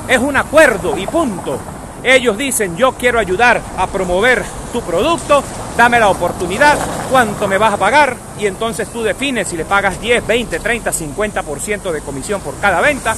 Es 0.09 0.19
un 0.19 0.37
acuerdo 0.37 0.97
y 0.97 1.07
punto. 1.07 1.59
Ellos 2.03 2.37
dicen, 2.37 2.77
yo 2.77 2.93
quiero 2.93 3.19
ayudar 3.19 3.61
a 3.77 3.87
promover 3.87 4.43
tu 4.73 4.81
producto, 4.83 5.43
dame 5.77 5.99
la 5.99 6.09
oportunidad, 6.09 6.79
cuánto 7.11 7.49
me 7.49 7.59
vas 7.59 7.75
a 7.75 7.79
pagar 7.79 8.17
y 8.39 8.47
entonces 8.47 8.89
tú 8.89 9.03
defines 9.03 9.49
si 9.49 9.57
le 9.57 9.65
pagas 9.65 10.01
10, 10.01 10.27
20, 10.27 10.61
30, 10.61 10.93
50% 10.93 11.91
de 11.91 12.01
comisión 12.03 12.41
por 12.41 12.59
cada 12.59 12.81
venta. 12.81 13.17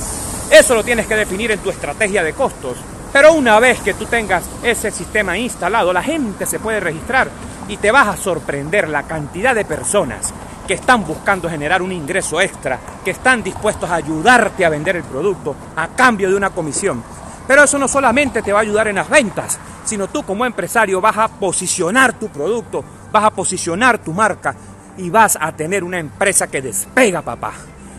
Eso 0.51 0.75
lo 0.75 0.85
tienes 0.85 1.07
que 1.07 1.17
definir 1.17 1.51
en 1.51 1.59
tu 1.59 1.71
estrategia 1.71 2.23
de 2.23 2.33
costos. 2.33 2.79
Pero 3.13 3.33
una 3.33 3.59
vez 3.59 3.81
que 3.81 3.95
tú 3.95 4.07
tengas 4.07 4.45
ese 4.63 4.91
sistema 4.91 5.37
instalado, 5.37 5.93
la 5.93 6.03
gente 6.03 6.47
se 6.47 6.59
puede 6.59 6.81
registrar 6.81 7.29
y 7.69 7.77
te 7.77 7.91
vas 7.91 8.09
a 8.09 8.17
sorprender 8.17 8.89
la 8.89 9.05
cantidad 9.05 9.55
de 9.55 9.65
personas 9.65 10.33
que 10.67 10.75
están 10.75 11.07
buscando 11.07 11.49
generar 11.49 11.81
un 11.81 11.93
ingreso 11.93 12.41
extra, 12.41 12.79
que 13.05 13.13
están 13.13 13.43
dispuestos 13.43 13.89
a 13.89 13.95
ayudarte 13.95 14.65
a 14.65 14.69
vender 14.69 14.97
el 14.97 15.05
producto 15.05 15.55
a 15.77 15.89
cambio 15.89 16.29
de 16.29 16.37
una 16.37 16.51
comisión. 16.51 17.03
Pero 17.47 17.65
eso 17.65 17.79
no 17.79 17.89
solamente 17.89 18.43
te 18.43 18.53
va 18.53 18.59
a 18.59 18.63
ayudar 18.63 18.89
en 18.89 18.97
las 18.97 19.09
ventas, 19.09 19.59
sino 19.85 20.09
tú 20.09 20.23
como 20.23 20.45
empresario 20.45 21.01
vas 21.01 21.17
a 21.17 21.29
posicionar 21.29 22.13
tu 22.19 22.29
producto, 22.29 22.85
vas 23.11 23.25
a 23.25 23.31
posicionar 23.31 23.99
tu 23.99 24.13
marca 24.13 24.55
y 24.99 25.09
vas 25.09 25.39
a 25.41 25.53
tener 25.53 25.83
una 25.83 25.99
empresa 25.99 26.49
que 26.49 26.61
despega, 26.61 27.23
papá. 27.23 27.53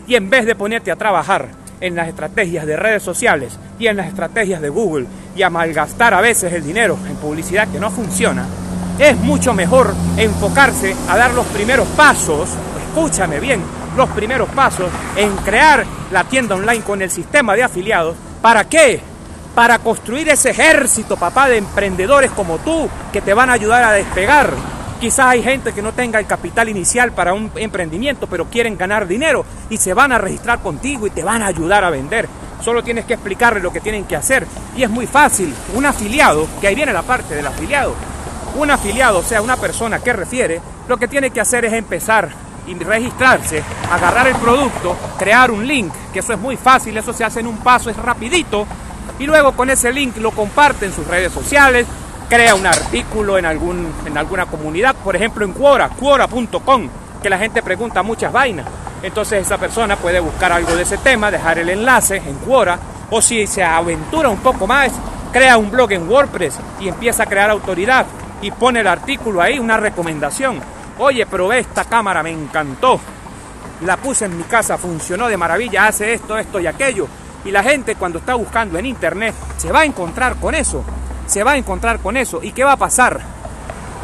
Y 0.06 0.14
en 0.14 0.30
vez 0.30 0.46
de 0.46 0.54
ponerte 0.54 0.92
a 0.92 0.96
trabajar 0.96 1.48
en 1.80 1.96
las 1.96 2.08
estrategias 2.08 2.66
de 2.66 2.76
redes 2.76 3.02
sociales 3.02 3.58
y 3.78 3.88
en 3.88 3.96
las 3.96 4.06
estrategias 4.06 4.60
de 4.60 4.68
Google 4.68 5.06
y 5.34 5.42
a 5.42 5.50
malgastar 5.50 6.14
a 6.14 6.20
veces 6.20 6.52
el 6.52 6.62
dinero 6.62 6.96
en 7.08 7.16
publicidad 7.16 7.66
que 7.68 7.80
no 7.80 7.90
funciona, 7.90 8.46
es 9.00 9.16
mucho 9.16 9.54
mejor 9.54 9.94
enfocarse 10.18 10.94
a 11.08 11.16
dar 11.16 11.32
los 11.32 11.46
primeros 11.46 11.88
pasos, 11.88 12.50
escúchame 12.86 13.40
bien, 13.40 13.62
los 13.96 14.10
primeros 14.10 14.48
pasos 14.50 14.90
en 15.16 15.34
crear 15.38 15.86
la 16.10 16.24
tienda 16.24 16.54
online 16.54 16.84
con 16.84 17.00
el 17.00 17.10
sistema 17.10 17.54
de 17.54 17.62
afiliados. 17.62 18.14
¿Para 18.42 18.64
qué? 18.64 19.00
Para 19.54 19.78
construir 19.78 20.28
ese 20.28 20.50
ejército, 20.50 21.16
papá, 21.16 21.48
de 21.48 21.56
emprendedores 21.56 22.30
como 22.32 22.58
tú 22.58 22.90
que 23.10 23.22
te 23.22 23.32
van 23.32 23.48
a 23.48 23.54
ayudar 23.54 23.84
a 23.84 23.92
despegar. 23.92 24.52
Quizás 25.00 25.26
hay 25.26 25.42
gente 25.42 25.72
que 25.72 25.80
no 25.80 25.92
tenga 25.92 26.18
el 26.18 26.26
capital 26.26 26.68
inicial 26.68 27.12
para 27.12 27.32
un 27.32 27.50
emprendimiento, 27.56 28.26
pero 28.26 28.50
quieren 28.50 28.76
ganar 28.76 29.08
dinero 29.08 29.46
y 29.70 29.78
se 29.78 29.94
van 29.94 30.12
a 30.12 30.18
registrar 30.18 30.60
contigo 30.60 31.06
y 31.06 31.10
te 31.10 31.24
van 31.24 31.42
a 31.42 31.46
ayudar 31.46 31.84
a 31.84 31.90
vender. 31.90 32.28
Solo 32.62 32.84
tienes 32.84 33.06
que 33.06 33.14
explicarle 33.14 33.60
lo 33.60 33.72
que 33.72 33.80
tienen 33.80 34.04
que 34.04 34.16
hacer. 34.16 34.46
Y 34.76 34.82
es 34.82 34.90
muy 34.90 35.06
fácil. 35.06 35.54
Un 35.74 35.86
afiliado, 35.86 36.46
que 36.60 36.68
ahí 36.68 36.74
viene 36.74 36.92
la 36.92 37.00
parte 37.00 37.34
del 37.34 37.46
afiliado, 37.46 37.94
un 38.56 38.70
afiliado, 38.70 39.18
o 39.18 39.22
sea, 39.22 39.42
una 39.42 39.56
persona 39.56 39.98
que 40.00 40.12
refiere, 40.12 40.60
lo 40.88 40.96
que 40.96 41.08
tiene 41.08 41.30
que 41.30 41.40
hacer 41.40 41.64
es 41.64 41.72
empezar 41.72 42.28
y 42.66 42.74
registrarse, 42.74 43.62
agarrar 43.90 44.28
el 44.28 44.36
producto, 44.36 44.96
crear 45.18 45.50
un 45.50 45.66
link, 45.66 45.92
que 46.12 46.20
eso 46.20 46.32
es 46.32 46.38
muy 46.38 46.56
fácil, 46.56 46.96
eso 46.96 47.12
se 47.12 47.24
hace 47.24 47.40
en 47.40 47.46
un 47.46 47.58
paso, 47.58 47.90
es 47.90 47.96
rapidito, 47.96 48.66
y 49.18 49.26
luego 49.26 49.52
con 49.52 49.70
ese 49.70 49.92
link 49.92 50.16
lo 50.18 50.30
comparte 50.30 50.86
en 50.86 50.92
sus 50.92 51.06
redes 51.06 51.32
sociales, 51.32 51.86
crea 52.28 52.54
un 52.54 52.66
artículo 52.66 53.38
en, 53.38 53.44
algún, 53.44 53.92
en 54.06 54.16
alguna 54.16 54.46
comunidad, 54.46 54.94
por 54.94 55.16
ejemplo 55.16 55.44
en 55.44 55.52
Quora, 55.52 55.88
quora.com, 55.88 56.88
que 57.22 57.30
la 57.30 57.38
gente 57.38 57.62
pregunta 57.62 58.02
muchas 58.02 58.32
vainas. 58.32 58.66
Entonces 59.02 59.46
esa 59.46 59.58
persona 59.58 59.96
puede 59.96 60.20
buscar 60.20 60.52
algo 60.52 60.74
de 60.74 60.82
ese 60.82 60.98
tema, 60.98 61.30
dejar 61.30 61.58
el 61.58 61.70
enlace 61.70 62.16
en 62.16 62.36
Quora, 62.36 62.78
o 63.10 63.20
si 63.20 63.46
se 63.46 63.64
aventura 63.64 64.28
un 64.28 64.38
poco 64.38 64.66
más, 64.66 64.92
crea 65.32 65.56
un 65.56 65.70
blog 65.70 65.92
en 65.92 66.08
WordPress 66.08 66.54
y 66.80 66.88
empieza 66.88 67.24
a 67.24 67.26
crear 67.26 67.50
autoridad 67.50 68.06
y 68.42 68.50
pone 68.50 68.80
el 68.80 68.86
artículo 68.86 69.40
ahí, 69.42 69.58
una 69.58 69.76
recomendación. 69.76 70.60
Oye, 70.98 71.26
probé 71.26 71.60
esta 71.60 71.84
cámara, 71.84 72.22
me 72.22 72.30
encantó. 72.30 73.00
La 73.82 73.96
puse 73.96 74.26
en 74.26 74.36
mi 74.36 74.44
casa, 74.44 74.76
funcionó 74.76 75.28
de 75.28 75.36
maravilla, 75.36 75.86
hace 75.86 76.12
esto, 76.12 76.36
esto 76.36 76.60
y 76.60 76.66
aquello. 76.66 77.06
Y 77.44 77.50
la 77.50 77.62
gente 77.62 77.94
cuando 77.94 78.18
está 78.18 78.34
buscando 78.34 78.78
en 78.78 78.86
internet 78.86 79.34
se 79.56 79.72
va 79.72 79.80
a 79.80 79.84
encontrar 79.84 80.36
con 80.36 80.54
eso. 80.54 80.84
Se 81.26 81.42
va 81.42 81.52
a 81.52 81.56
encontrar 81.56 82.00
con 82.00 82.16
eso. 82.16 82.40
¿Y 82.42 82.52
qué 82.52 82.64
va 82.64 82.72
a 82.72 82.76
pasar? 82.76 83.20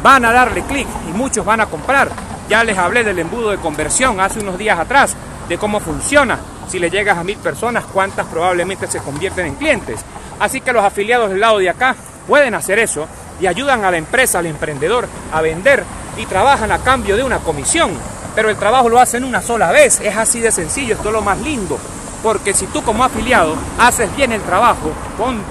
Van 0.01 0.25
a 0.25 0.31
darle 0.31 0.63
clic 0.63 0.87
y 1.09 1.13
muchos 1.13 1.45
van 1.45 1.61
a 1.61 1.67
comprar. 1.67 2.09
Ya 2.49 2.63
les 2.63 2.77
hablé 2.77 3.03
del 3.03 3.19
embudo 3.19 3.51
de 3.51 3.57
conversión 3.57 4.19
hace 4.19 4.39
unos 4.39 4.57
días 4.57 4.79
atrás, 4.79 5.15
de 5.49 5.57
cómo 5.57 5.79
funciona. 5.79 6.39
Si 6.67 6.79
le 6.79 6.89
llegas 6.89 7.17
a 7.17 7.23
mil 7.23 7.37
personas, 7.37 7.85
cuántas 7.85 8.25
probablemente 8.27 8.87
se 8.87 8.99
convierten 8.99 9.47
en 9.47 9.55
clientes. 9.55 9.99
Así 10.39 10.61
que 10.61 10.73
los 10.73 10.83
afiliados 10.83 11.29
del 11.29 11.41
lado 11.41 11.59
de 11.59 11.69
acá 11.69 11.95
pueden 12.27 12.55
hacer 12.55 12.79
eso 12.79 13.07
y 13.39 13.47
ayudan 13.47 13.85
a 13.85 13.91
la 13.91 13.97
empresa, 13.97 14.39
al 14.39 14.45
emprendedor 14.45 15.07
a 15.31 15.41
vender 15.41 15.83
y 16.17 16.25
trabajan 16.25 16.71
a 16.71 16.79
cambio 16.79 17.15
de 17.15 17.23
una 17.23 17.39
comisión. 17.39 17.91
Pero 18.35 18.49
el 18.49 18.57
trabajo 18.57 18.89
lo 18.89 18.99
hacen 18.99 19.23
una 19.23 19.41
sola 19.41 19.71
vez, 19.71 19.99
es 20.01 20.15
así 20.15 20.39
de 20.39 20.51
sencillo, 20.51 20.95
esto 20.95 21.09
es 21.09 21.13
lo 21.13 21.21
más 21.21 21.39
lindo. 21.39 21.79
Porque 22.23 22.53
si 22.53 22.67
tú 22.67 22.81
como 22.83 23.03
afiliado 23.03 23.55
haces 23.79 24.15
bien 24.15 24.31
el 24.31 24.41
trabajo, 24.41 24.91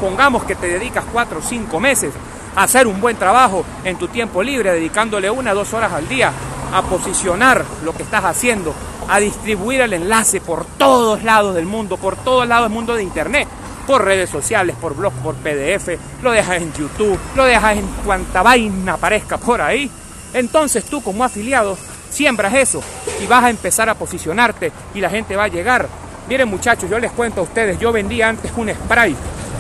pongamos 0.01 0.45
que 0.45 0.55
te 0.55 0.69
dedicas 0.69 1.05
cuatro 1.13 1.39
o 1.39 1.43
cinco 1.43 1.81
meses 1.81 2.13
a 2.55 2.65
hacer 2.65 2.87
un 2.87 3.01
buen 3.01 3.17
trabajo 3.17 3.65
en 3.85 3.97
tu 3.97 4.09
tiempo 4.09 4.43
libre, 4.43 4.73
dedicándole 4.73 5.31
una 5.31 5.53
o 5.53 5.55
dos 5.55 5.75
horas 5.75 5.93
al 5.93 6.09
día 6.09 6.33
a 6.73 6.83
posicionar 6.83 7.65
lo 7.85 7.93
que 7.93 8.03
estás 8.03 8.25
haciendo, 8.25 8.75
a 9.09 9.21
distribuir 9.21 9.81
el 9.81 9.93
enlace 9.93 10.41
por 10.41 10.65
todos 10.65 11.23
lados 11.23 11.55
del 11.55 11.67
mundo, 11.67 11.97
por 11.97 12.17
todos 12.17 12.47
lados 12.47 12.69
del 12.69 12.75
mundo 12.75 12.95
de 12.95 13.05
Internet 13.05 13.49
por 13.87 14.05
redes 14.05 14.29
sociales, 14.29 14.77
por 14.81 14.95
blog, 14.95 15.13
por 15.15 15.35
PDF, 15.37 15.91
lo 16.23 16.33
dejas 16.33 16.57
en 16.57 16.73
YouTube, 16.73 17.19
lo 17.35 17.45
dejas 17.45 17.77
en 17.77 17.87
cuanta 18.05 18.43
vaina 18.43 18.95
aparezca 18.95 19.39
por 19.39 19.63
ahí. 19.63 19.91
Entonces 20.35 20.85
tú 20.85 21.03
como 21.03 21.25
afiliado 21.25 21.79
siembras 22.11 22.55
eso 22.55 22.83
y 23.23 23.27
vas 23.27 23.45
a 23.45 23.51
empezar 23.51 23.89
a 23.89 23.95
posicionarte 23.95 24.73
y 24.95 25.01
la 25.01 25.09
gente 25.09 25.37
va 25.37 25.45
a 25.45 25.49
llegar. 25.49 25.89
Miren 26.29 26.49
muchachos, 26.49 26.91
yo 26.91 26.99
les 26.99 27.13
cuento 27.13 27.41
a 27.41 27.45
ustedes, 27.45 27.79
yo 27.79 27.93
vendía 27.93 28.29
antes 28.29 28.51
un 28.57 28.69
spray, 28.69 29.15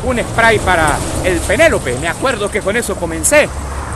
un 0.04 0.18
spray 0.18 0.58
para 0.58 0.96
el 1.24 1.38
Penélope. 1.38 1.96
Me 2.00 2.08
acuerdo 2.08 2.50
que 2.50 2.60
con 2.60 2.76
eso 2.76 2.96
comencé, 2.96 3.48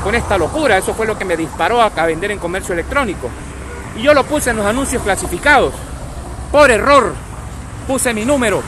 con 0.04 0.14
esta 0.14 0.38
locura, 0.38 0.78
eso 0.78 0.94
fue 0.94 1.06
lo 1.06 1.18
que 1.18 1.24
me 1.24 1.36
disparó 1.36 1.82
a 1.82 1.88
vender 2.06 2.30
en 2.30 2.38
comercio 2.38 2.72
electrónico. 2.72 3.28
Y 3.96 4.02
yo 4.02 4.14
lo 4.14 4.24
puse 4.24 4.50
en 4.50 4.56
los 4.56 4.66
anuncios 4.66 5.02
clasificados. 5.02 5.74
Por 6.52 6.70
error, 6.70 7.12
puse 7.88 8.14
mi 8.14 8.24
número 8.24 8.62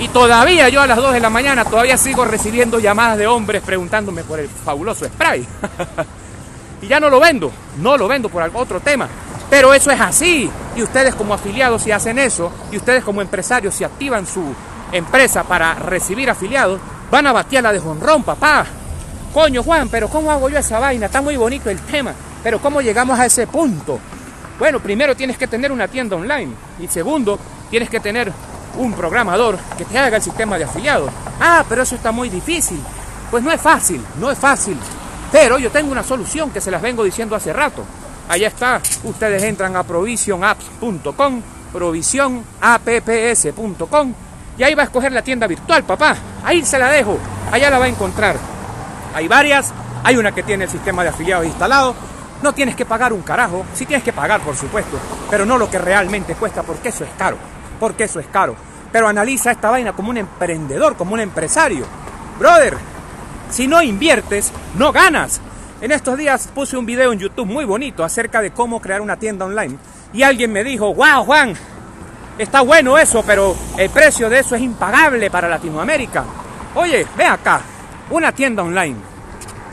y 0.00 0.08
todavía 0.08 0.70
yo 0.70 0.80
a 0.80 0.86
las 0.86 0.96
2 0.96 1.12
de 1.12 1.20
la 1.20 1.28
mañana 1.28 1.62
todavía 1.62 1.98
sigo 1.98 2.24
recibiendo 2.24 2.80
llamadas 2.80 3.18
de 3.18 3.26
hombres 3.26 3.62
preguntándome 3.62 4.24
por 4.24 4.40
el 4.40 4.48
fabuloso 4.48 5.04
spray. 5.04 5.46
y 6.82 6.86
ya 6.86 6.98
no 6.98 7.10
lo 7.10 7.20
vendo, 7.20 7.52
no 7.78 7.98
lo 7.98 8.08
vendo 8.08 8.30
por 8.30 8.50
otro 8.54 8.80
tema. 8.80 9.06
Pero 9.50 9.74
eso 9.74 9.90
es 9.90 10.00
así. 10.00 10.50
Y 10.74 10.82
ustedes 10.82 11.14
como 11.14 11.34
afiliados 11.34 11.82
si 11.82 11.92
hacen 11.92 12.18
eso, 12.18 12.50
y 12.72 12.78
ustedes 12.78 13.04
como 13.04 13.20
empresarios 13.20 13.74
si 13.74 13.84
activan 13.84 14.26
su 14.26 14.42
empresa 14.90 15.44
para 15.44 15.74
recibir 15.74 16.30
afiliados, 16.30 16.80
van 17.10 17.26
a 17.26 17.32
batear 17.32 17.64
la 17.64 17.72
de 17.72 17.80
jonrón, 17.80 18.22
papá. 18.22 18.64
Coño, 19.34 19.62
Juan, 19.62 19.90
pero 19.90 20.08
¿cómo 20.08 20.30
hago 20.30 20.48
yo 20.48 20.56
esa 20.56 20.78
vaina? 20.78 21.06
Está 21.06 21.20
muy 21.20 21.36
bonito 21.36 21.68
el 21.68 21.78
tema. 21.78 22.14
Pero 22.42 22.58
¿cómo 22.58 22.80
llegamos 22.80 23.18
a 23.18 23.26
ese 23.26 23.46
punto? 23.46 24.00
Bueno, 24.58 24.80
primero 24.80 25.14
tienes 25.14 25.36
que 25.36 25.46
tener 25.46 25.70
una 25.70 25.88
tienda 25.88 26.16
online. 26.16 26.54
Y 26.78 26.88
segundo, 26.88 27.38
tienes 27.70 27.90
que 27.90 28.00
tener 28.00 28.32
un 28.76 28.92
programador 28.92 29.58
que 29.76 29.84
te 29.84 29.98
haga 29.98 30.16
el 30.16 30.22
sistema 30.22 30.58
de 30.58 30.64
afiliados. 30.64 31.10
Ah, 31.40 31.64
pero 31.68 31.82
eso 31.82 31.94
está 31.94 32.12
muy 32.12 32.28
difícil. 32.28 32.80
Pues 33.30 33.42
no 33.42 33.52
es 33.52 33.60
fácil, 33.60 34.02
no 34.18 34.30
es 34.30 34.38
fácil. 34.38 34.78
Pero 35.32 35.58
yo 35.58 35.70
tengo 35.70 35.92
una 35.92 36.02
solución 36.02 36.50
que 36.50 36.60
se 36.60 36.70
las 36.70 36.82
vengo 36.82 37.04
diciendo 37.04 37.36
hace 37.36 37.52
rato. 37.52 37.84
Allá 38.28 38.48
está, 38.48 38.80
ustedes 39.04 39.42
entran 39.42 39.76
a 39.76 39.82
provisionapps.com, 39.82 41.42
provisionapps.com 41.72 44.14
y 44.58 44.62
ahí 44.62 44.74
va 44.74 44.82
a 44.82 44.84
escoger 44.84 45.12
la 45.12 45.22
tienda 45.22 45.46
virtual, 45.46 45.84
papá. 45.84 46.16
Ahí 46.44 46.64
se 46.64 46.78
la 46.78 46.88
dejo, 46.88 47.18
allá 47.50 47.70
la 47.70 47.78
va 47.78 47.86
a 47.86 47.88
encontrar. 47.88 48.36
Hay 49.14 49.26
varias, 49.26 49.72
hay 50.04 50.16
una 50.16 50.32
que 50.32 50.42
tiene 50.42 50.64
el 50.64 50.70
sistema 50.70 51.02
de 51.02 51.08
afiliados 51.10 51.46
instalado. 51.46 51.94
No 52.42 52.52
tienes 52.52 52.76
que 52.76 52.86
pagar 52.86 53.12
un 53.12 53.22
carajo, 53.22 53.64
sí 53.74 53.86
tienes 53.86 54.04
que 54.04 54.12
pagar, 54.12 54.40
por 54.40 54.56
supuesto, 54.56 54.98
pero 55.28 55.44
no 55.44 55.58
lo 55.58 55.70
que 55.70 55.78
realmente 55.78 56.34
cuesta 56.34 56.62
porque 56.62 56.88
eso 56.88 57.04
es 57.04 57.10
caro 57.18 57.36
porque 57.80 58.04
eso 58.04 58.20
es 58.20 58.26
caro. 58.28 58.54
Pero 58.92 59.08
analiza 59.08 59.50
esta 59.50 59.70
vaina 59.70 59.92
como 59.92 60.10
un 60.10 60.18
emprendedor, 60.18 60.96
como 60.96 61.14
un 61.14 61.20
empresario. 61.20 61.84
Brother, 62.38 62.76
si 63.50 63.66
no 63.66 63.82
inviertes, 63.82 64.52
no 64.76 64.92
ganas. 64.92 65.40
En 65.80 65.90
estos 65.90 66.18
días 66.18 66.48
puse 66.54 66.76
un 66.76 66.86
video 66.86 67.12
en 67.12 67.18
YouTube 67.18 67.46
muy 67.46 67.64
bonito 67.64 68.04
acerca 68.04 68.42
de 68.42 68.50
cómo 68.50 68.80
crear 68.80 69.00
una 69.00 69.16
tienda 69.16 69.46
online. 69.46 69.78
Y 70.12 70.22
alguien 70.22 70.52
me 70.52 70.62
dijo, 70.62 70.94
wow 70.94 71.24
Juan, 71.24 71.54
está 72.38 72.60
bueno 72.60 72.98
eso, 72.98 73.24
pero 73.26 73.56
el 73.78 73.90
precio 73.90 74.28
de 74.28 74.40
eso 74.40 74.54
es 74.54 74.62
impagable 74.62 75.30
para 75.30 75.48
Latinoamérica. 75.48 76.24
Oye, 76.74 77.06
ve 77.16 77.24
acá, 77.24 77.62
una 78.10 78.32
tienda 78.32 78.62
online 78.62 78.96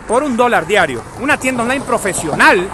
por 0.08 0.24
un 0.24 0.38
dólar 0.38 0.66
diario, 0.66 1.04
una 1.20 1.38
tienda 1.38 1.64
online 1.64 1.84
profesional 1.84 2.68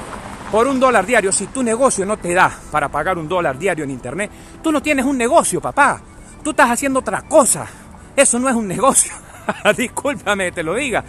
por 0.53 0.67
un 0.67 0.79
dólar 0.79 1.03
diario, 1.03 1.31
si 1.31 1.47
tu 1.47 1.63
negocio 1.63 2.05
no 2.05 2.17
te 2.17 2.31
da 2.31 2.55
para 2.69 2.87
pagar 2.87 3.17
un 3.17 3.27
dólar 3.27 3.57
diario 3.57 3.85
en 3.85 3.89
internet, 3.89 4.29
tú 4.61 4.71
no 4.71 4.83
tienes 4.83 5.03
un 5.03 5.17
negocio, 5.17 5.59
papá. 5.59 5.99
Tú 6.43 6.51
estás 6.51 6.69
haciendo 6.69 6.99
otra 6.99 7.23
cosa. 7.23 7.65
Eso 8.15 8.37
no 8.37 8.47
es 8.47 8.53
un 8.53 8.67
negocio. 8.67 9.11
Discúlpame, 9.75 10.51
te 10.51 10.61
lo 10.61 10.75
diga. 10.75 11.03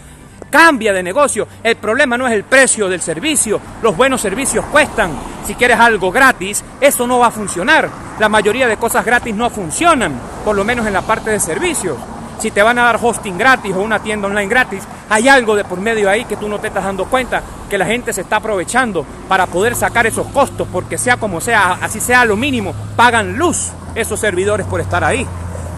Cambia 0.48 0.94
de 0.94 1.02
negocio. 1.02 1.46
El 1.62 1.76
problema 1.76 2.16
no 2.16 2.26
es 2.26 2.32
el 2.32 2.44
precio 2.44 2.88
del 2.88 3.02
servicio. 3.02 3.60
Los 3.82 3.94
buenos 3.94 4.22
servicios 4.22 4.64
cuestan. 4.72 5.10
Si 5.46 5.54
quieres 5.54 5.78
algo 5.78 6.10
gratis, 6.10 6.64
eso 6.80 7.06
no 7.06 7.18
va 7.18 7.26
a 7.26 7.30
funcionar. 7.30 7.90
La 8.18 8.30
mayoría 8.30 8.66
de 8.66 8.78
cosas 8.78 9.04
gratis 9.04 9.34
no 9.34 9.50
funcionan, 9.50 10.18
por 10.42 10.56
lo 10.56 10.64
menos 10.64 10.86
en 10.86 10.94
la 10.94 11.02
parte 11.02 11.28
de 11.28 11.38
servicios 11.38 11.98
si 12.44 12.50
te 12.50 12.62
van 12.62 12.78
a 12.78 12.82
dar 12.82 12.98
hosting 13.00 13.38
gratis 13.38 13.74
o 13.74 13.80
una 13.80 14.00
tienda 14.00 14.28
online 14.28 14.50
gratis, 14.50 14.82
hay 15.08 15.28
algo 15.28 15.56
de 15.56 15.64
por 15.64 15.80
medio 15.80 16.10
ahí 16.10 16.26
que 16.26 16.36
tú 16.36 16.46
no 16.46 16.58
te 16.58 16.66
estás 16.66 16.84
dando 16.84 17.06
cuenta, 17.06 17.42
que 17.70 17.78
la 17.78 17.86
gente 17.86 18.12
se 18.12 18.20
está 18.20 18.36
aprovechando 18.36 19.06
para 19.30 19.46
poder 19.46 19.74
sacar 19.74 20.06
esos 20.06 20.26
costos, 20.26 20.68
porque 20.70 20.98
sea 20.98 21.16
como 21.16 21.40
sea, 21.40 21.78
así 21.80 22.00
sea 22.00 22.26
lo 22.26 22.36
mínimo, 22.36 22.74
pagan 22.96 23.38
luz 23.38 23.72
esos 23.94 24.20
servidores 24.20 24.66
por 24.66 24.82
estar 24.82 25.02
ahí. 25.02 25.26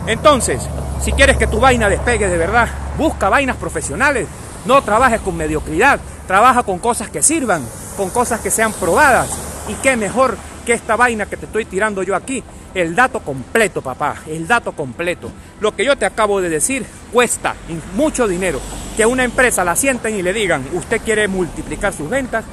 Entonces, 0.08 0.60
si 1.00 1.12
quieres 1.12 1.36
que 1.36 1.46
tu 1.46 1.60
vaina 1.60 1.88
despegue 1.88 2.26
de 2.26 2.36
verdad, 2.36 2.68
busca 2.98 3.28
vainas 3.28 3.54
profesionales, 3.58 4.26
no 4.64 4.82
trabajes 4.82 5.20
con 5.20 5.36
mediocridad, 5.36 6.00
trabaja 6.26 6.64
con 6.64 6.80
cosas 6.80 7.10
que 7.10 7.22
sirvan, 7.22 7.62
con 7.96 8.10
cosas 8.10 8.40
que 8.40 8.50
sean 8.50 8.72
probadas. 8.72 9.28
Y 9.68 9.74
qué 9.74 9.96
mejor 9.96 10.36
que 10.64 10.72
esta 10.72 10.96
vaina 10.96 11.26
que 11.26 11.36
te 11.36 11.46
estoy 11.46 11.64
tirando 11.64 12.02
yo 12.02 12.16
aquí, 12.16 12.42
el 12.76 12.94
dato 12.94 13.20
completo, 13.20 13.80
papá, 13.80 14.16
el 14.26 14.46
dato 14.46 14.72
completo. 14.72 15.30
Lo 15.60 15.74
que 15.74 15.84
yo 15.84 15.96
te 15.96 16.04
acabo 16.04 16.42
de 16.42 16.50
decir 16.50 16.84
cuesta 17.10 17.54
mucho 17.94 18.28
dinero. 18.28 18.60
Que 18.96 19.06
una 19.06 19.24
empresa 19.24 19.64
la 19.64 19.74
sienten 19.74 20.14
y 20.14 20.22
le 20.22 20.34
digan, 20.34 20.62
usted 20.74 21.00
quiere 21.00 21.26
multiplicar 21.26 21.94
sus 21.94 22.10
ventas, 22.10 22.44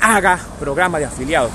haga 0.00 0.38
programa 0.58 0.98
de 0.98 1.04
afiliados. 1.04 1.52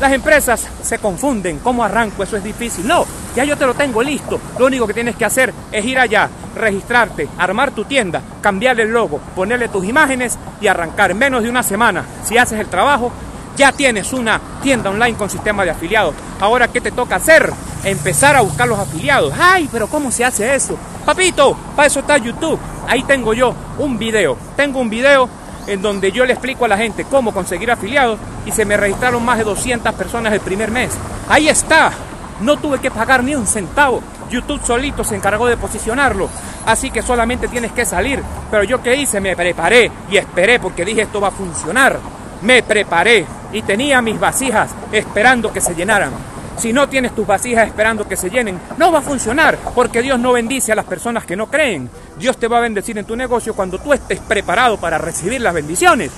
Las 0.00 0.12
empresas 0.12 0.66
se 0.82 0.98
confunden, 0.98 1.58
¿cómo 1.58 1.84
arranco? 1.84 2.24
Eso 2.24 2.36
es 2.36 2.42
difícil. 2.42 2.86
No, 2.86 3.06
ya 3.36 3.44
yo 3.44 3.56
te 3.56 3.66
lo 3.66 3.74
tengo 3.74 4.02
listo. 4.02 4.40
Lo 4.58 4.66
único 4.66 4.86
que 4.86 4.94
tienes 4.94 5.14
que 5.14 5.24
hacer 5.24 5.52
es 5.70 5.84
ir 5.84 5.98
allá, 6.00 6.28
registrarte, 6.56 7.28
armar 7.38 7.70
tu 7.70 7.84
tienda, 7.84 8.22
cambiarle 8.40 8.84
el 8.84 8.90
logo, 8.90 9.20
ponerle 9.36 9.68
tus 9.68 9.84
imágenes 9.84 10.36
y 10.60 10.66
arrancar. 10.66 11.12
En 11.12 11.18
menos 11.18 11.44
de 11.44 11.50
una 11.50 11.62
semana, 11.62 12.04
si 12.24 12.38
haces 12.38 12.58
el 12.58 12.68
trabajo, 12.68 13.12
ya 13.60 13.72
tienes 13.72 14.14
una 14.14 14.40
tienda 14.62 14.88
online 14.88 15.18
con 15.18 15.28
sistema 15.28 15.64
de 15.64 15.70
afiliados. 15.70 16.14
Ahora, 16.40 16.68
¿qué 16.68 16.80
te 16.80 16.92
toca 16.92 17.16
hacer? 17.16 17.52
Empezar 17.84 18.34
a 18.34 18.40
buscar 18.40 18.66
los 18.66 18.78
afiliados. 18.78 19.34
¡Ay, 19.38 19.68
pero 19.70 19.86
cómo 19.86 20.10
se 20.10 20.24
hace 20.24 20.54
eso! 20.54 20.78
Papito, 21.04 21.54
para 21.76 21.86
eso 21.86 22.00
está 22.00 22.16
YouTube. 22.16 22.58
Ahí 22.88 23.02
tengo 23.02 23.34
yo 23.34 23.54
un 23.76 23.98
video. 23.98 24.38
Tengo 24.56 24.80
un 24.80 24.88
video 24.88 25.28
en 25.66 25.82
donde 25.82 26.10
yo 26.10 26.24
le 26.24 26.32
explico 26.32 26.64
a 26.64 26.68
la 26.68 26.78
gente 26.78 27.04
cómo 27.04 27.34
conseguir 27.34 27.70
afiliados 27.70 28.18
y 28.46 28.50
se 28.50 28.64
me 28.64 28.78
registraron 28.78 29.22
más 29.22 29.36
de 29.36 29.44
200 29.44 29.94
personas 29.94 30.32
el 30.32 30.40
primer 30.40 30.70
mes. 30.70 30.92
Ahí 31.28 31.50
está. 31.50 31.92
No 32.40 32.56
tuve 32.56 32.78
que 32.78 32.90
pagar 32.90 33.22
ni 33.22 33.34
un 33.34 33.46
centavo. 33.46 34.02
YouTube 34.30 34.64
solito 34.64 35.04
se 35.04 35.16
encargó 35.16 35.46
de 35.46 35.58
posicionarlo. 35.58 36.30
Así 36.64 36.90
que 36.90 37.02
solamente 37.02 37.46
tienes 37.46 37.72
que 37.72 37.84
salir. 37.84 38.22
Pero 38.50 38.64
yo 38.64 38.82
qué 38.82 38.96
hice? 38.96 39.20
Me 39.20 39.36
preparé 39.36 39.92
y 40.10 40.16
esperé 40.16 40.58
porque 40.58 40.82
dije 40.86 41.02
esto 41.02 41.20
va 41.20 41.28
a 41.28 41.32
funcionar. 41.32 41.98
Me 42.40 42.62
preparé 42.62 43.26
y 43.52 43.62
tenía 43.62 44.02
mis 44.02 44.18
vasijas 44.18 44.70
esperando 44.92 45.52
que 45.52 45.60
se 45.60 45.74
llenaran. 45.74 46.12
Si 46.60 46.74
no 46.74 46.88
tienes 46.88 47.14
tus 47.14 47.26
vasijas 47.26 47.66
esperando 47.66 48.06
que 48.06 48.16
se 48.16 48.28
llenen, 48.28 48.60
no 48.76 48.92
va 48.92 48.98
a 48.98 49.02
funcionar, 49.02 49.56
porque 49.74 50.02
Dios 50.02 50.18
no 50.18 50.32
bendice 50.32 50.72
a 50.72 50.74
las 50.74 50.84
personas 50.84 51.24
que 51.24 51.34
no 51.34 51.46
creen. 51.46 51.88
Dios 52.18 52.36
te 52.36 52.48
va 52.48 52.58
a 52.58 52.60
bendecir 52.60 52.98
en 52.98 53.06
tu 53.06 53.16
negocio 53.16 53.54
cuando 53.54 53.78
tú 53.78 53.94
estés 53.94 54.20
preparado 54.20 54.76
para 54.76 54.98
recibir 54.98 55.40
las 55.40 55.54
bendiciones. 55.54 56.10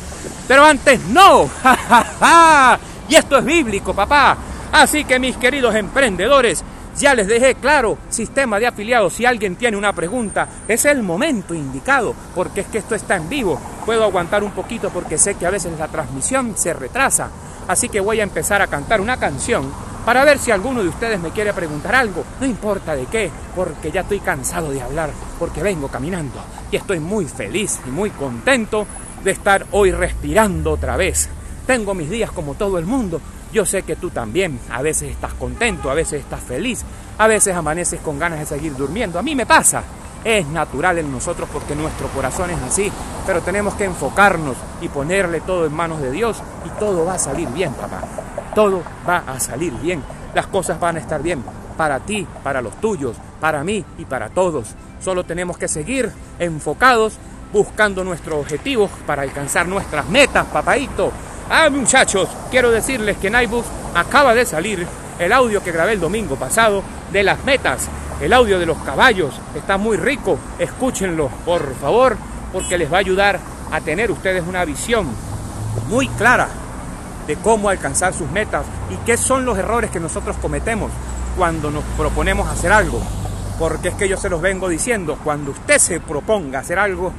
Pero 0.49 0.65
antes 0.65 0.99
no. 1.07 1.49
y 3.09 3.15
esto 3.15 3.39
es 3.39 3.45
bíblico, 3.45 3.95
papá. 3.95 4.37
Así 4.73 5.05
que 5.05 5.21
mis 5.21 5.37
queridos 5.37 5.77
emprendedores, 5.77 6.65
ya 6.97 7.15
les 7.15 7.27
dejé 7.27 7.55
claro, 7.55 7.99
sistema 8.09 8.59
de 8.59 8.67
afiliados, 8.67 9.15
si 9.15 9.25
alguien 9.25 9.57
tiene 9.57 9.77
una 9.77 9.93
pregunta, 9.93 10.49
es 10.69 10.85
el 10.85 11.03
momento 11.03 11.55
indicado, 11.55 12.15
porque 12.35 12.63
es 12.63 12.67
que 12.67 12.79
esto 12.79 12.95
está 12.95 13.17
en 13.17 13.29
vivo. 13.29 13.61
Puedo 13.87 14.05
aguantar 14.05 14.45
un 14.45 14.53
poquito 14.53 14.91
porque 14.91 15.19
sé 15.19 15.35
que 15.35 15.47
a 15.47 15.51
veces 15.51 15.79
la 15.79 15.89
transmisión 15.89 16.57
se 16.57 16.73
retrasa. 16.73 17.31
Así 17.69 17.89
que 17.89 18.01
voy 18.01 18.21
a 18.21 18.25
empezar 18.25 18.61
a 18.61 18.67
cantar 18.67 19.01
una 19.01 19.17
canción 19.17 19.73
para 20.05 20.25
ver 20.25 20.39
si 20.39 20.51
alguno 20.51 20.83
de 20.83 20.89
ustedes 20.89 21.21
me 21.21 21.31
quiere 21.31 21.53
preguntar 21.53 21.95
algo, 21.95 22.25
no 22.41 22.47
importa 22.47 22.97
de 22.97 23.07
qué, 23.07 23.31
porque 23.55 23.93
ya 23.93 24.01
estoy 24.01 24.21
cansado 24.21 24.71
de 24.71 24.83
hablar, 24.83 25.11
porque 25.39 25.63
vengo 25.63 25.89
caminando 25.89 26.41
y 26.71 26.77
estoy 26.77 26.99
muy 26.99 27.27
feliz 27.27 27.79
y 27.87 27.91
muy 27.91 28.11
contento 28.11 28.87
de 29.23 29.31
estar 29.31 29.67
hoy 29.71 29.93
respirando 29.93 30.73
otra 30.73 30.97
vez. 30.97 31.29
Tengo 31.67 31.95
mis 31.95 32.11
días 32.11 32.33
como 32.33 32.55
todo 32.55 32.79
el 32.79 32.87
mundo, 32.87 33.21
yo 33.53 33.67
sé 33.67 33.83
que 33.83 33.97
tú 33.97 34.11
también, 34.11 34.59
a 34.71 34.83
veces 34.83 35.11
estás 35.11 35.35
contento, 35.35 35.91
a 35.91 35.95
veces 35.95 36.21
estás 36.21 36.41
feliz, 36.41 36.85
a 37.19 37.27
veces 37.27 37.55
amaneces 37.55 38.01
con 38.01 38.19
ganas 38.19 38.41
de 38.41 38.47
seguir 38.47 38.75
durmiendo, 38.77 39.19
a 39.19 39.23
mí 39.23 39.35
me 39.35 39.47
pasa. 39.47 39.83
Es 40.25 40.47
natural 40.47 40.99
en 40.99 41.11
nosotros 41.11 41.49
porque 41.53 41.75
nuestro 41.75 42.07
corazón 42.09 42.51
es 42.51 42.61
así, 42.63 42.91
pero 43.27 43.41
tenemos 43.43 43.75
que 43.75 43.85
enfocarnos 43.85 44.57
y 44.81 44.89
ponerle 44.89 45.41
todo 45.41 45.67
en 45.67 45.75
manos 45.75 46.01
de 46.01 46.13
Dios 46.13 46.41
y 46.65 46.69
todo 46.79 47.05
va 47.05 47.15
a 47.15 47.19
salir 47.19 47.49
bien, 47.49 47.73
papá 47.75 48.03
todo 48.55 48.83
va 49.09 49.19
a 49.27 49.41
salir 49.41 49.73
bien. 49.75 50.03
Las 50.35 50.47
cosas 50.47 50.79
van 50.81 50.97
a 50.97 51.01
estar 51.01 51.23
bien 51.23 51.43
para 51.77 52.01
ti, 52.01 52.27
para 52.43 52.63
los 52.63 52.81
tuyos, 52.81 53.17
para 53.41 53.65
mí 53.65 53.85
y 53.99 54.05
para 54.05 54.29
todos. 54.29 54.75
Solo 55.01 55.25
tenemos 55.25 55.59
que 55.59 55.69
seguir 55.69 56.13
enfocados 56.39 57.19
buscando 57.53 58.05
nuestros 58.05 58.41
objetivos 58.41 58.91
para 59.07 59.23
alcanzar 59.23 59.67
nuestras 59.67 60.09
metas, 60.09 60.47
papaito. 60.47 61.13
Ah, 61.55 61.69
muchachos, 61.69 62.31
quiero 62.51 62.71
decirles 62.71 63.19
que 63.19 63.27
en 63.27 63.37
acaba 63.95 64.35
de 64.35 64.47
salir 64.47 64.87
el 65.19 65.35
audio 65.35 65.63
que 65.63 65.71
grabé 65.71 65.93
el 65.93 66.01
domingo 66.01 66.37
pasado 66.37 66.83
de 67.13 67.23
las 67.23 67.45
metas. 67.45 67.91
El 68.23 68.33
audio 68.33 68.59
de 68.59 68.65
los 68.65 68.79
caballos 68.79 69.35
está 69.55 69.77
muy 69.77 69.99
rico. 69.99 70.39
Escúchenlo, 70.59 71.29
por 71.45 71.75
favor, 71.75 72.17
porque 72.55 72.79
les 72.79 72.91
va 72.91 72.97
a 72.97 73.01
ayudar 73.01 73.39
a 73.71 73.83
tener 73.83 74.11
ustedes 74.11 74.43
una 74.49 74.65
visión 74.65 75.07
muy 75.91 76.09
clara 76.09 76.49
de 77.27 77.37
cómo 77.37 77.69
alcanzar 77.69 78.15
sus 78.15 78.31
metas 78.31 78.65
y 78.91 78.97
qué 79.05 79.19
son 79.19 79.45
los 79.45 79.59
errores 79.59 79.91
que 79.91 80.01
nosotros 80.01 80.37
cometemos 80.41 80.91
cuando 81.37 81.71
nos 81.71 81.85
proponemos 81.99 82.49
hacer 82.49 82.73
algo. 82.73 83.03
Porque 83.59 83.89
es 83.89 83.95
que 83.95 84.09
yo 84.09 84.17
se 84.17 84.31
los 84.31 84.41
vengo 84.41 84.71
diciendo, 84.71 85.19
cuando 85.23 85.51
usted 85.51 85.77
se 85.77 86.01
proponga 86.01 86.61
hacer 86.61 86.79
algo, 86.79 87.13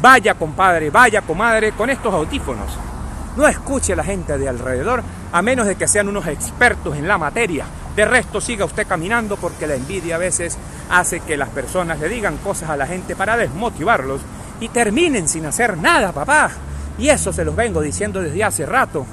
vaya 0.00 0.32
compadre, 0.32 0.88
vaya 0.88 1.20
comadre 1.20 1.72
con 1.72 1.90
estos 1.90 2.14
audífonos. 2.14 2.93
No 3.36 3.48
escuche 3.48 3.92
a 3.92 3.96
la 3.96 4.04
gente 4.04 4.38
de 4.38 4.48
alrededor 4.48 5.02
a 5.32 5.42
menos 5.42 5.66
de 5.66 5.74
que 5.74 5.88
sean 5.88 6.08
unos 6.08 6.26
expertos 6.28 6.96
en 6.96 7.08
la 7.08 7.18
materia. 7.18 7.64
De 7.96 8.04
resto 8.04 8.40
siga 8.40 8.64
usted 8.64 8.86
caminando 8.86 9.36
porque 9.36 9.66
la 9.66 9.74
envidia 9.74 10.16
a 10.16 10.18
veces 10.18 10.56
hace 10.90 11.20
que 11.20 11.36
las 11.36 11.48
personas 11.48 11.98
le 11.98 12.08
digan 12.08 12.36
cosas 12.38 12.70
a 12.70 12.76
la 12.76 12.86
gente 12.86 13.16
para 13.16 13.36
desmotivarlos 13.36 14.20
y 14.60 14.68
terminen 14.68 15.28
sin 15.28 15.46
hacer 15.46 15.76
nada, 15.76 16.12
papá. 16.12 16.50
Y 16.96 17.08
eso 17.08 17.32
se 17.32 17.44
los 17.44 17.56
vengo 17.56 17.80
diciendo 17.80 18.20
desde 18.20 18.44
hace 18.44 18.66
rato. 18.66 19.04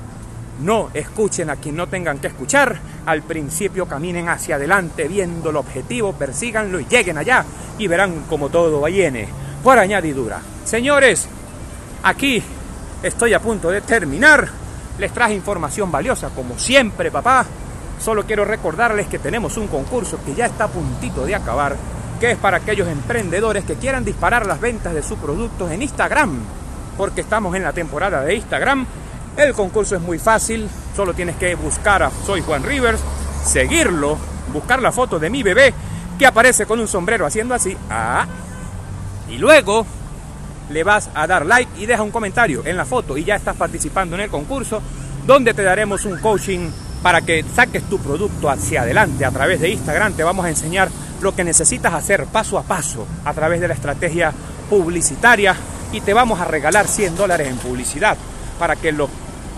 No 0.62 0.90
escuchen 0.94 1.50
a 1.50 1.56
quien 1.56 1.76
no 1.76 1.88
tengan 1.88 2.20
que 2.20 2.28
escuchar. 2.28 2.78
Al 3.08 3.24
principio 3.24 3.88
caminen 3.88 4.30
hacia 4.30 4.56
adelante 4.56 5.08
viendo 5.08 5.50
el 5.50 5.56
objetivo, 5.56 6.14
persíganlo 6.14 6.80
y 6.80 6.86
lleguen 6.86 7.18
allá 7.18 7.44
y 7.80 7.88
verán 7.88 8.26
como 8.30 8.50
todo 8.50 8.84
viene. 8.84 9.28
Por 9.64 9.80
añadidura. 9.80 10.40
Señores, 10.64 11.28
aquí 12.04 12.44
estoy 13.04 13.34
a 13.34 13.40
punto 13.40 13.70
de 13.70 13.82
terminar. 13.82 14.48
Les 14.98 15.12
traje 15.14 15.34
información 15.34 15.92
valiosa, 15.92 16.30
como 16.30 16.58
siempre, 16.58 17.12
papá. 17.12 17.46
Solo 18.00 18.26
quiero 18.26 18.46
recordarles 18.46 19.08
que 19.08 19.20
tenemos 19.20 19.58
un 19.58 19.68
concurso 19.68 20.20
que 20.26 20.34
ya 20.34 20.46
está 20.46 20.66
a 20.66 20.68
puntito 20.68 21.26
de 21.26 21.36
acabar, 21.36 21.76
que 22.20 22.32
es 22.32 22.38
para 22.38 22.58
aquellos 22.58 22.88
emprendedores 22.88 23.64
que 23.64 23.76
quieran 23.76 24.04
disparar 24.04 24.46
las 24.46 24.60
ventas 24.60 24.94
de 24.94 25.04
sus 25.04 25.20
productos 25.20 25.72
en 25.72 25.82
Instagram, 25.82 26.40
porque 26.98 27.22
estamos 27.22 27.56
en 27.56 27.64
la 27.64 27.74
temporada 27.74 28.22
de 28.22 28.36
Instagram 28.36 28.86
el 29.38 29.54
concurso 29.54 29.96
es 29.96 30.02
muy 30.02 30.20
fácil, 30.20 30.70
solo 30.96 31.14
tienes 31.14 31.36
que 31.38 31.56
buscar 31.56 32.04
a 32.04 32.12
Soy 32.26 32.42
Juan 32.42 32.64
Rivers, 32.64 33.00
seguirlo, 33.46 34.18
buscar 34.52 34.82
la 34.82 34.92
foto 34.92 35.20
de 35.20 35.30
mi 35.30 35.42
bebé 35.42 35.74
que 36.20 36.26
aparece 36.26 36.66
con 36.66 36.80
un 36.80 36.88
sombrero 36.88 37.26
haciendo 37.26 37.56
así, 37.56 37.76
ah, 37.90 38.28
y 39.30 39.38
luego 39.38 39.86
le 40.72 40.84
vas 40.84 41.10
a 41.14 41.28
dar 41.28 41.46
like 41.46 41.72
y 41.82 41.86
deja 41.86 42.04
un 42.04 42.12
comentario 42.12 42.64
en 42.66 42.78
la 42.78 42.86
foto 42.86 43.18
y 43.18 43.24
ya 43.24 43.36
estás 43.36 43.56
participando 43.56 44.16
en 44.16 44.22
el 44.22 44.30
concurso 44.30 44.82
donde 45.26 45.54
te 45.54 45.64
daremos 45.64 46.06
un 46.06 46.20
coaching 46.20 46.70
para 47.04 47.22
que 47.22 47.44
saques 47.56 47.84
tu 47.84 48.00
producto 48.00 48.50
hacia 48.50 48.82
adelante 48.82 49.26
a 49.26 49.32
través 49.32 49.60
de 49.60 49.70
Instagram. 49.70 50.14
Te 50.14 50.24
vamos 50.24 50.46
a 50.46 50.50
enseñar 50.50 50.90
lo 51.22 51.36
que 51.36 51.44
necesitas 51.44 51.94
hacer 51.94 52.26
paso 52.26 52.58
a 52.58 52.64
paso 52.64 53.06
a 53.26 53.34
través 53.34 53.60
de 53.60 53.68
la 53.68 53.74
estrategia 53.74 54.34
publicitaria 54.70 55.56
y 55.92 56.02
te 56.02 56.14
vamos 56.14 56.40
a 56.40 56.46
regalar 56.46 56.88
100 56.88 57.16
dólares 57.16 57.48
en 57.48 57.58
publicidad 57.58 58.18
para 58.58 58.76
que 58.76 58.92
lo 58.92 59.10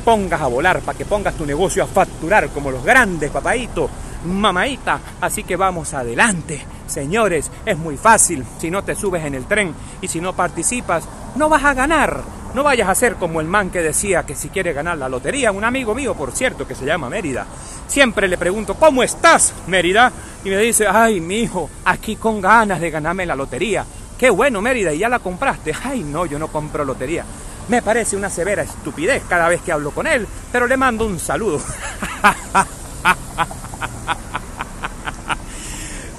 pongas 0.04 0.42
a 0.42 0.48
volar, 0.48 0.82
para 0.82 0.98
que 0.98 1.06
pongas 1.06 1.36
tu 1.36 1.46
negocio 1.46 1.84
a 1.84 1.88
facturar 1.88 2.50
como 2.50 2.72
los 2.72 2.84
grandes, 2.84 3.32
papaito, 3.32 3.90
mamaita. 4.26 5.00
Así 5.22 5.44
que 5.44 5.56
vamos 5.56 5.94
adelante, 5.94 6.66
señores. 6.88 7.50
Es 7.66 7.78
muy 7.78 7.98
fácil. 7.98 8.46
Si 8.60 8.72
no 8.72 8.84
te 8.84 8.96
subes 8.96 9.26
en 9.26 9.36
el 9.36 9.46
tren 9.46 9.74
y 10.02 10.08
si 10.08 10.22
no 10.22 10.34
participas, 10.34 11.04
no 11.36 11.50
vas 11.50 11.64
a 11.64 11.74
ganar. 11.74 12.22
No 12.54 12.64
vayas 12.64 12.88
a 12.88 12.96
ser 12.96 13.16
como 13.16 13.42
el 13.42 13.48
man 13.48 13.72
que 13.72 13.82
decía 13.82 14.24
que 14.24 14.36
si 14.36 14.50
quiere 14.50 14.74
ganar 14.74 14.98
la 14.98 15.10
lotería, 15.10 15.52
un 15.52 15.64
amigo 15.64 15.96
mío, 15.96 16.14
por 16.14 16.32
cierto, 16.32 16.68
que 16.68 16.76
se 16.76 16.86
llama 16.86 17.10
Mérida. 17.10 17.48
Siempre 17.88 18.28
le 18.28 18.38
pregunto, 18.38 18.76
¿cómo 18.76 19.02
estás, 19.02 19.54
Mérida? 19.66 20.12
Y 20.46 20.50
me 20.50 20.58
dice, 20.58 20.86
ay, 20.88 21.20
mi 21.20 21.40
hijo, 21.40 21.70
aquí 21.86 22.16
con 22.16 22.42
ganas 22.42 22.80
de 22.80 22.92
ganarme 22.92 23.26
la 23.26 23.36
lotería. 23.36 23.86
Qué 24.20 24.30
bueno, 24.30 24.62
Mérida, 24.62 24.94
¿y 24.94 25.00
ya 25.00 25.10
la 25.10 25.20
compraste? 25.20 25.74
Ay, 25.84 26.04
no, 26.04 26.28
yo 26.28 26.38
no 26.38 26.50
compro 26.50 26.86
lotería. 26.86 27.26
Me 27.70 27.82
parece 27.82 28.16
una 28.16 28.30
severa 28.30 28.62
estupidez 28.62 29.24
cada 29.28 29.48
vez 29.48 29.62
que 29.62 29.72
hablo 29.72 29.92
con 29.92 30.06
él, 30.06 30.28
pero 30.52 30.68
le 30.68 30.78
mando 30.78 31.06
un 31.06 31.18
saludo. 31.18 31.60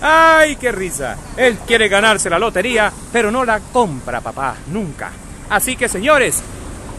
¡Ay, 0.06 0.56
qué 0.56 0.70
risa! 0.70 1.16
Él 1.34 1.56
quiere 1.66 1.88
ganarse 1.88 2.28
la 2.28 2.38
lotería, 2.38 2.92
pero 3.10 3.30
no 3.30 3.42
la 3.42 3.58
compra, 3.58 4.20
papá, 4.20 4.54
nunca. 4.66 5.10
Así 5.48 5.76
que, 5.76 5.88
señores, 5.88 6.42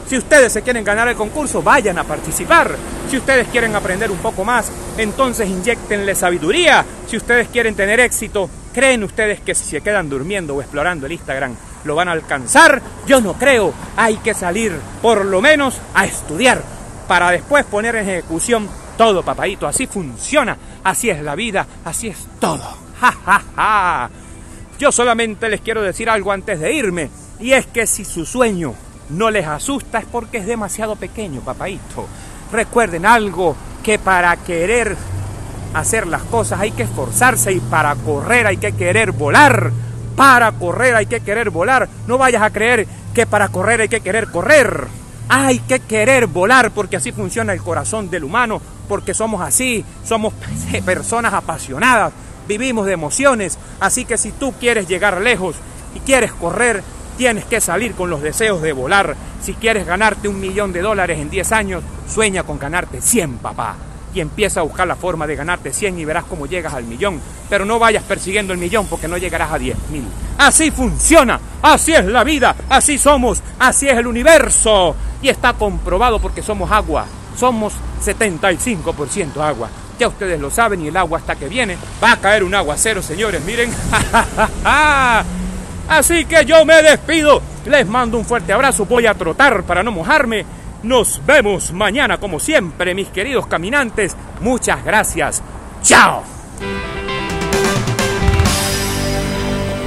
si 0.07 0.17
ustedes 0.17 0.51
se 0.51 0.63
quieren 0.63 0.83
ganar 0.83 1.07
el 1.07 1.15
concurso, 1.15 1.61
vayan 1.61 1.99
a 1.99 2.03
participar. 2.03 2.75
Si 3.07 3.17
ustedes 3.17 3.47
quieren 3.49 3.75
aprender 3.75 4.09
un 4.09 4.17
poco 4.17 4.43
más, 4.43 4.71
entonces 4.97 5.47
inyectenle 5.47 6.15
sabiduría. 6.15 6.83
Si 7.05 7.15
ustedes 7.15 7.47
quieren 7.49 7.75
tener 7.75 7.99
éxito, 7.99 8.49
¿creen 8.73 9.03
ustedes 9.03 9.39
que 9.39 9.53
si 9.53 9.65
se 9.65 9.81
quedan 9.81 10.09
durmiendo 10.09 10.55
o 10.55 10.61
explorando 10.61 11.05
el 11.05 11.11
Instagram, 11.11 11.55
lo 11.83 11.93
van 11.93 12.07
a 12.07 12.13
alcanzar? 12.13 12.81
Yo 13.05 13.21
no 13.21 13.33
creo. 13.33 13.71
Hay 13.97 14.17
que 14.17 14.33
salir 14.33 14.73
por 15.03 15.25
lo 15.25 15.41
menos 15.41 15.79
a 15.93 16.05
estudiar 16.05 16.63
para 17.07 17.29
después 17.29 17.65
poner 17.65 17.97
en 17.97 18.09
ejecución 18.09 18.67
todo, 18.97 19.21
papadito, 19.21 19.67
así 19.67 19.85
funciona, 19.85 20.57
así 20.83 21.11
es 21.11 21.21
la 21.21 21.35
vida, 21.35 21.67
así 21.83 22.07
es 22.07 22.17
todo. 22.39 22.84
Ja, 22.99 23.41
ja. 23.55 24.10
Yo 24.79 24.91
solamente 24.91 25.49
les 25.49 25.62
quiero 25.62 25.81
decir 25.81 26.10
algo 26.10 26.31
antes 26.31 26.60
de 26.60 26.73
irme, 26.73 27.10
y 27.39 27.53
es 27.53 27.65
que 27.65 27.88
si 27.88 28.05
su 28.05 28.25
sueño 28.25 28.73
no 29.10 29.29
les 29.29 29.47
asusta 29.47 29.99
es 29.99 30.05
porque 30.05 30.38
es 30.38 30.45
demasiado 30.45 30.95
pequeño, 30.95 31.41
papadito. 31.41 32.08
Recuerden 32.51 33.05
algo, 33.05 33.55
que 33.86 33.99
para 33.99 34.36
querer 34.38 34.97
hacer 35.75 36.08
las 36.08 36.23
cosas 36.23 36.60
hay 36.60 36.71
que 36.71 36.81
esforzarse 36.81 37.53
y 37.53 37.60
para 37.60 37.93
correr 37.95 38.47
hay 38.47 38.58
que 38.58 38.71
querer 38.71 39.12
volar. 39.12 39.71
Para 40.15 40.51
correr 40.53 40.95
hay 40.95 41.05
que 41.05 41.19
querer 41.19 41.51
volar. 41.51 41.88
No 42.08 42.17
vayas 42.17 42.41
a 42.41 42.49
creer 42.49 42.88
que 43.13 43.27
para 43.27 43.49
correr 43.49 43.81
hay 43.81 43.89
que 43.89 44.01
querer 44.01 44.31
correr. 44.31 44.88
Hay 45.29 45.60
que 45.60 45.81
querer 45.81 46.25
volar 46.25 46.71
porque 46.71 46.95
así 46.95 47.12
funciona 47.12 47.53
el 47.53 47.62
corazón 47.62 48.10
del 48.10 48.23
humano, 48.23 48.60
porque 48.88 49.13
somos 49.13 49.41
así, 49.41 49.86
somos 50.03 50.34
personas 50.86 51.36
apasionadas, 51.36 52.12
vivimos 52.47 52.86
de 52.86 52.93
emociones, 52.93 53.58
así 53.79 54.05
que 54.05 54.17
si 54.17 54.31
tú 54.31 54.53
quieres 54.60 54.88
llegar 54.88 55.21
lejos 55.21 55.55
y 55.95 55.99
quieres 55.99 56.31
correr, 56.34 56.84
tienes 57.17 57.45
que 57.45 57.62
salir 57.62 57.93
con 57.93 58.10
los 58.10 58.21
deseos 58.21 58.62
de 58.62 58.73
volar. 58.73 59.15
Si 59.41 59.53
quieres 59.53 59.86
ganarte 59.86 60.27
un 60.27 60.39
millón 60.39 60.73
de 60.73 60.81
dólares 60.81 61.19
en 61.19 61.29
10 61.29 61.51
años, 61.51 61.84
sueña 62.08 62.43
con 62.43 62.60
ganarte 62.60 63.01
100, 63.01 63.38
papá 63.38 63.75
y 64.15 64.21
empieza 64.21 64.62
a 64.62 64.63
buscar 64.63 64.88
la 64.88 64.95
forma 64.95 65.27
de 65.27 65.36
ganarte 65.36 65.73
100 65.73 65.99
y 65.99 66.05
verás 66.05 66.23
cómo 66.23 66.45
llegas 66.45 66.73
al 66.73 66.86
millón. 66.86 67.19
Pero 67.49 67.65
no 67.65 67.77
vayas 67.77 68.03
persiguiendo 68.03 68.53
el 68.53 68.60
millón 68.60 68.88
porque 68.88 69.10
no 69.10 69.17
llegarás 69.17 69.51
a 69.51 69.60
10 69.60 69.77
mil. 69.91 70.05
Así 70.38 70.71
funciona, 70.71 71.39
así 71.62 71.93
es 71.93 72.05
la 72.05 72.23
vida, 72.23 72.55
así 72.69 72.97
somos, 72.97 73.43
así 73.60 73.89
es 73.89 73.97
el 73.97 74.08
universo. 74.08 74.95
Y 75.21 75.27
está 75.27 75.53
comprobado 75.53 76.19
porque 76.19 76.41
somos 76.41 76.71
agua, 76.71 77.05
somos 77.38 77.73
75% 78.03 79.41
agua. 79.41 79.69
Ya 79.99 80.08
ustedes 80.08 80.39
lo 80.39 80.49
saben 80.49 80.81
y 80.81 80.88
el 80.88 80.97
agua 80.97 81.19
hasta 81.19 81.36
que 81.36 81.47
viene 81.47 81.77
va 82.03 82.13
a 82.13 82.17
caer 82.17 82.43
un 82.43 82.53
aguacero, 82.53 83.01
señores, 83.01 83.43
miren. 83.43 83.71
Así 85.88 86.25
que 86.25 86.45
yo 86.45 86.65
me 86.65 86.81
despido. 86.81 87.41
Les 87.65 87.88
mando 87.88 88.17
un 88.17 88.25
fuerte 88.25 88.53
abrazo. 88.53 88.86
Voy 88.86 89.05
a 89.08 89.13
trotar 89.13 89.63
para 89.63 89.84
no 89.84 89.91
mojarme 89.91 90.45
nos 90.86 91.25
vemos 91.25 91.71
mañana 91.71 92.19
como 92.19 92.39
siempre, 92.39 92.93
mis 92.93 93.08
queridos 93.08 93.47
caminantes. 93.47 94.15
Muchas 94.39 94.86
gracias. 94.86 95.41
¡Chao! 95.81 96.21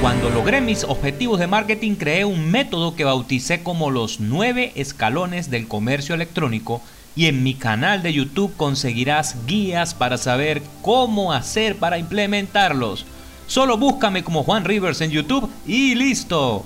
Cuando 0.01 0.29
logré 0.29 0.59
mis 0.59 0.83
objetivos 0.83 1.39
de 1.39 1.47
marketing 1.47 1.95
creé 1.95 2.25
un 2.25 2.51
método 2.51 2.95
que 2.95 3.05
bauticé 3.05 3.63
como 3.63 3.91
los 3.91 4.19
nueve 4.19 4.73
escalones 4.75 5.49
del 5.49 5.69
comercio 5.69 6.15
electrónico 6.15 6.81
y 7.15 7.25
en 7.27 7.43
mi 7.43 7.53
canal 7.53 8.01
de 8.01 8.13
YouTube 8.13 8.55
conseguirás 8.55 9.35
guías 9.45 9.93
para 9.93 10.17
saber 10.17 10.61
cómo 10.81 11.33
hacer 11.33 11.77
para 11.77 11.97
implementarlos. 11.97 13.05
Solo 13.47 13.77
búscame 13.77 14.23
como 14.23 14.43
Juan 14.43 14.65
Rivers 14.65 15.01
en 15.01 15.11
YouTube 15.11 15.49
y 15.65 15.95
listo. 15.95 16.63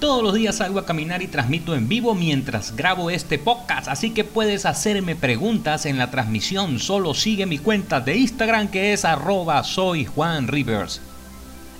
Todos 0.00 0.22
los 0.22 0.34
días 0.34 0.56
salgo 0.56 0.80
a 0.80 0.86
caminar 0.86 1.22
y 1.22 1.28
transmito 1.28 1.74
en 1.74 1.88
vivo 1.88 2.14
mientras 2.14 2.76
grabo 2.76 3.10
este 3.10 3.38
podcast, 3.38 3.88
así 3.88 4.10
que 4.10 4.24
puedes 4.24 4.66
hacerme 4.66 5.16
preguntas 5.16 5.86
en 5.86 5.96
la 5.96 6.10
transmisión. 6.10 6.78
Solo 6.78 7.14
sigue 7.14 7.46
mi 7.46 7.58
cuenta 7.58 8.00
de 8.00 8.16
Instagram 8.16 8.68
que 8.68 8.92
es 8.92 9.04
arroba 9.04 9.62
soy 9.64 10.04
Juan 10.04 10.48
Rivers. 10.48 11.00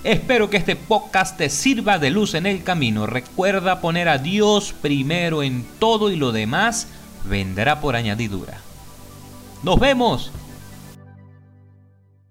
Espero 0.05 0.49
que 0.49 0.57
este 0.57 0.75
podcast 0.75 1.35
te 1.35 1.49
sirva 1.49 1.99
de 1.99 2.09
luz 2.09 2.35
en 2.35 2.45
el 2.45 2.63
camino. 2.63 3.05
Recuerda 3.05 3.81
poner 3.81 4.07
a 4.07 4.17
Dios 4.17 4.73
primero 4.81 5.43
en 5.43 5.65
todo 5.79 6.09
y 6.09 6.15
lo 6.15 6.31
demás 6.31 6.87
vendrá 7.27 7.81
por 7.81 7.95
añadidura. 7.95 8.59
Nos 9.63 9.79
vemos. 9.79 10.31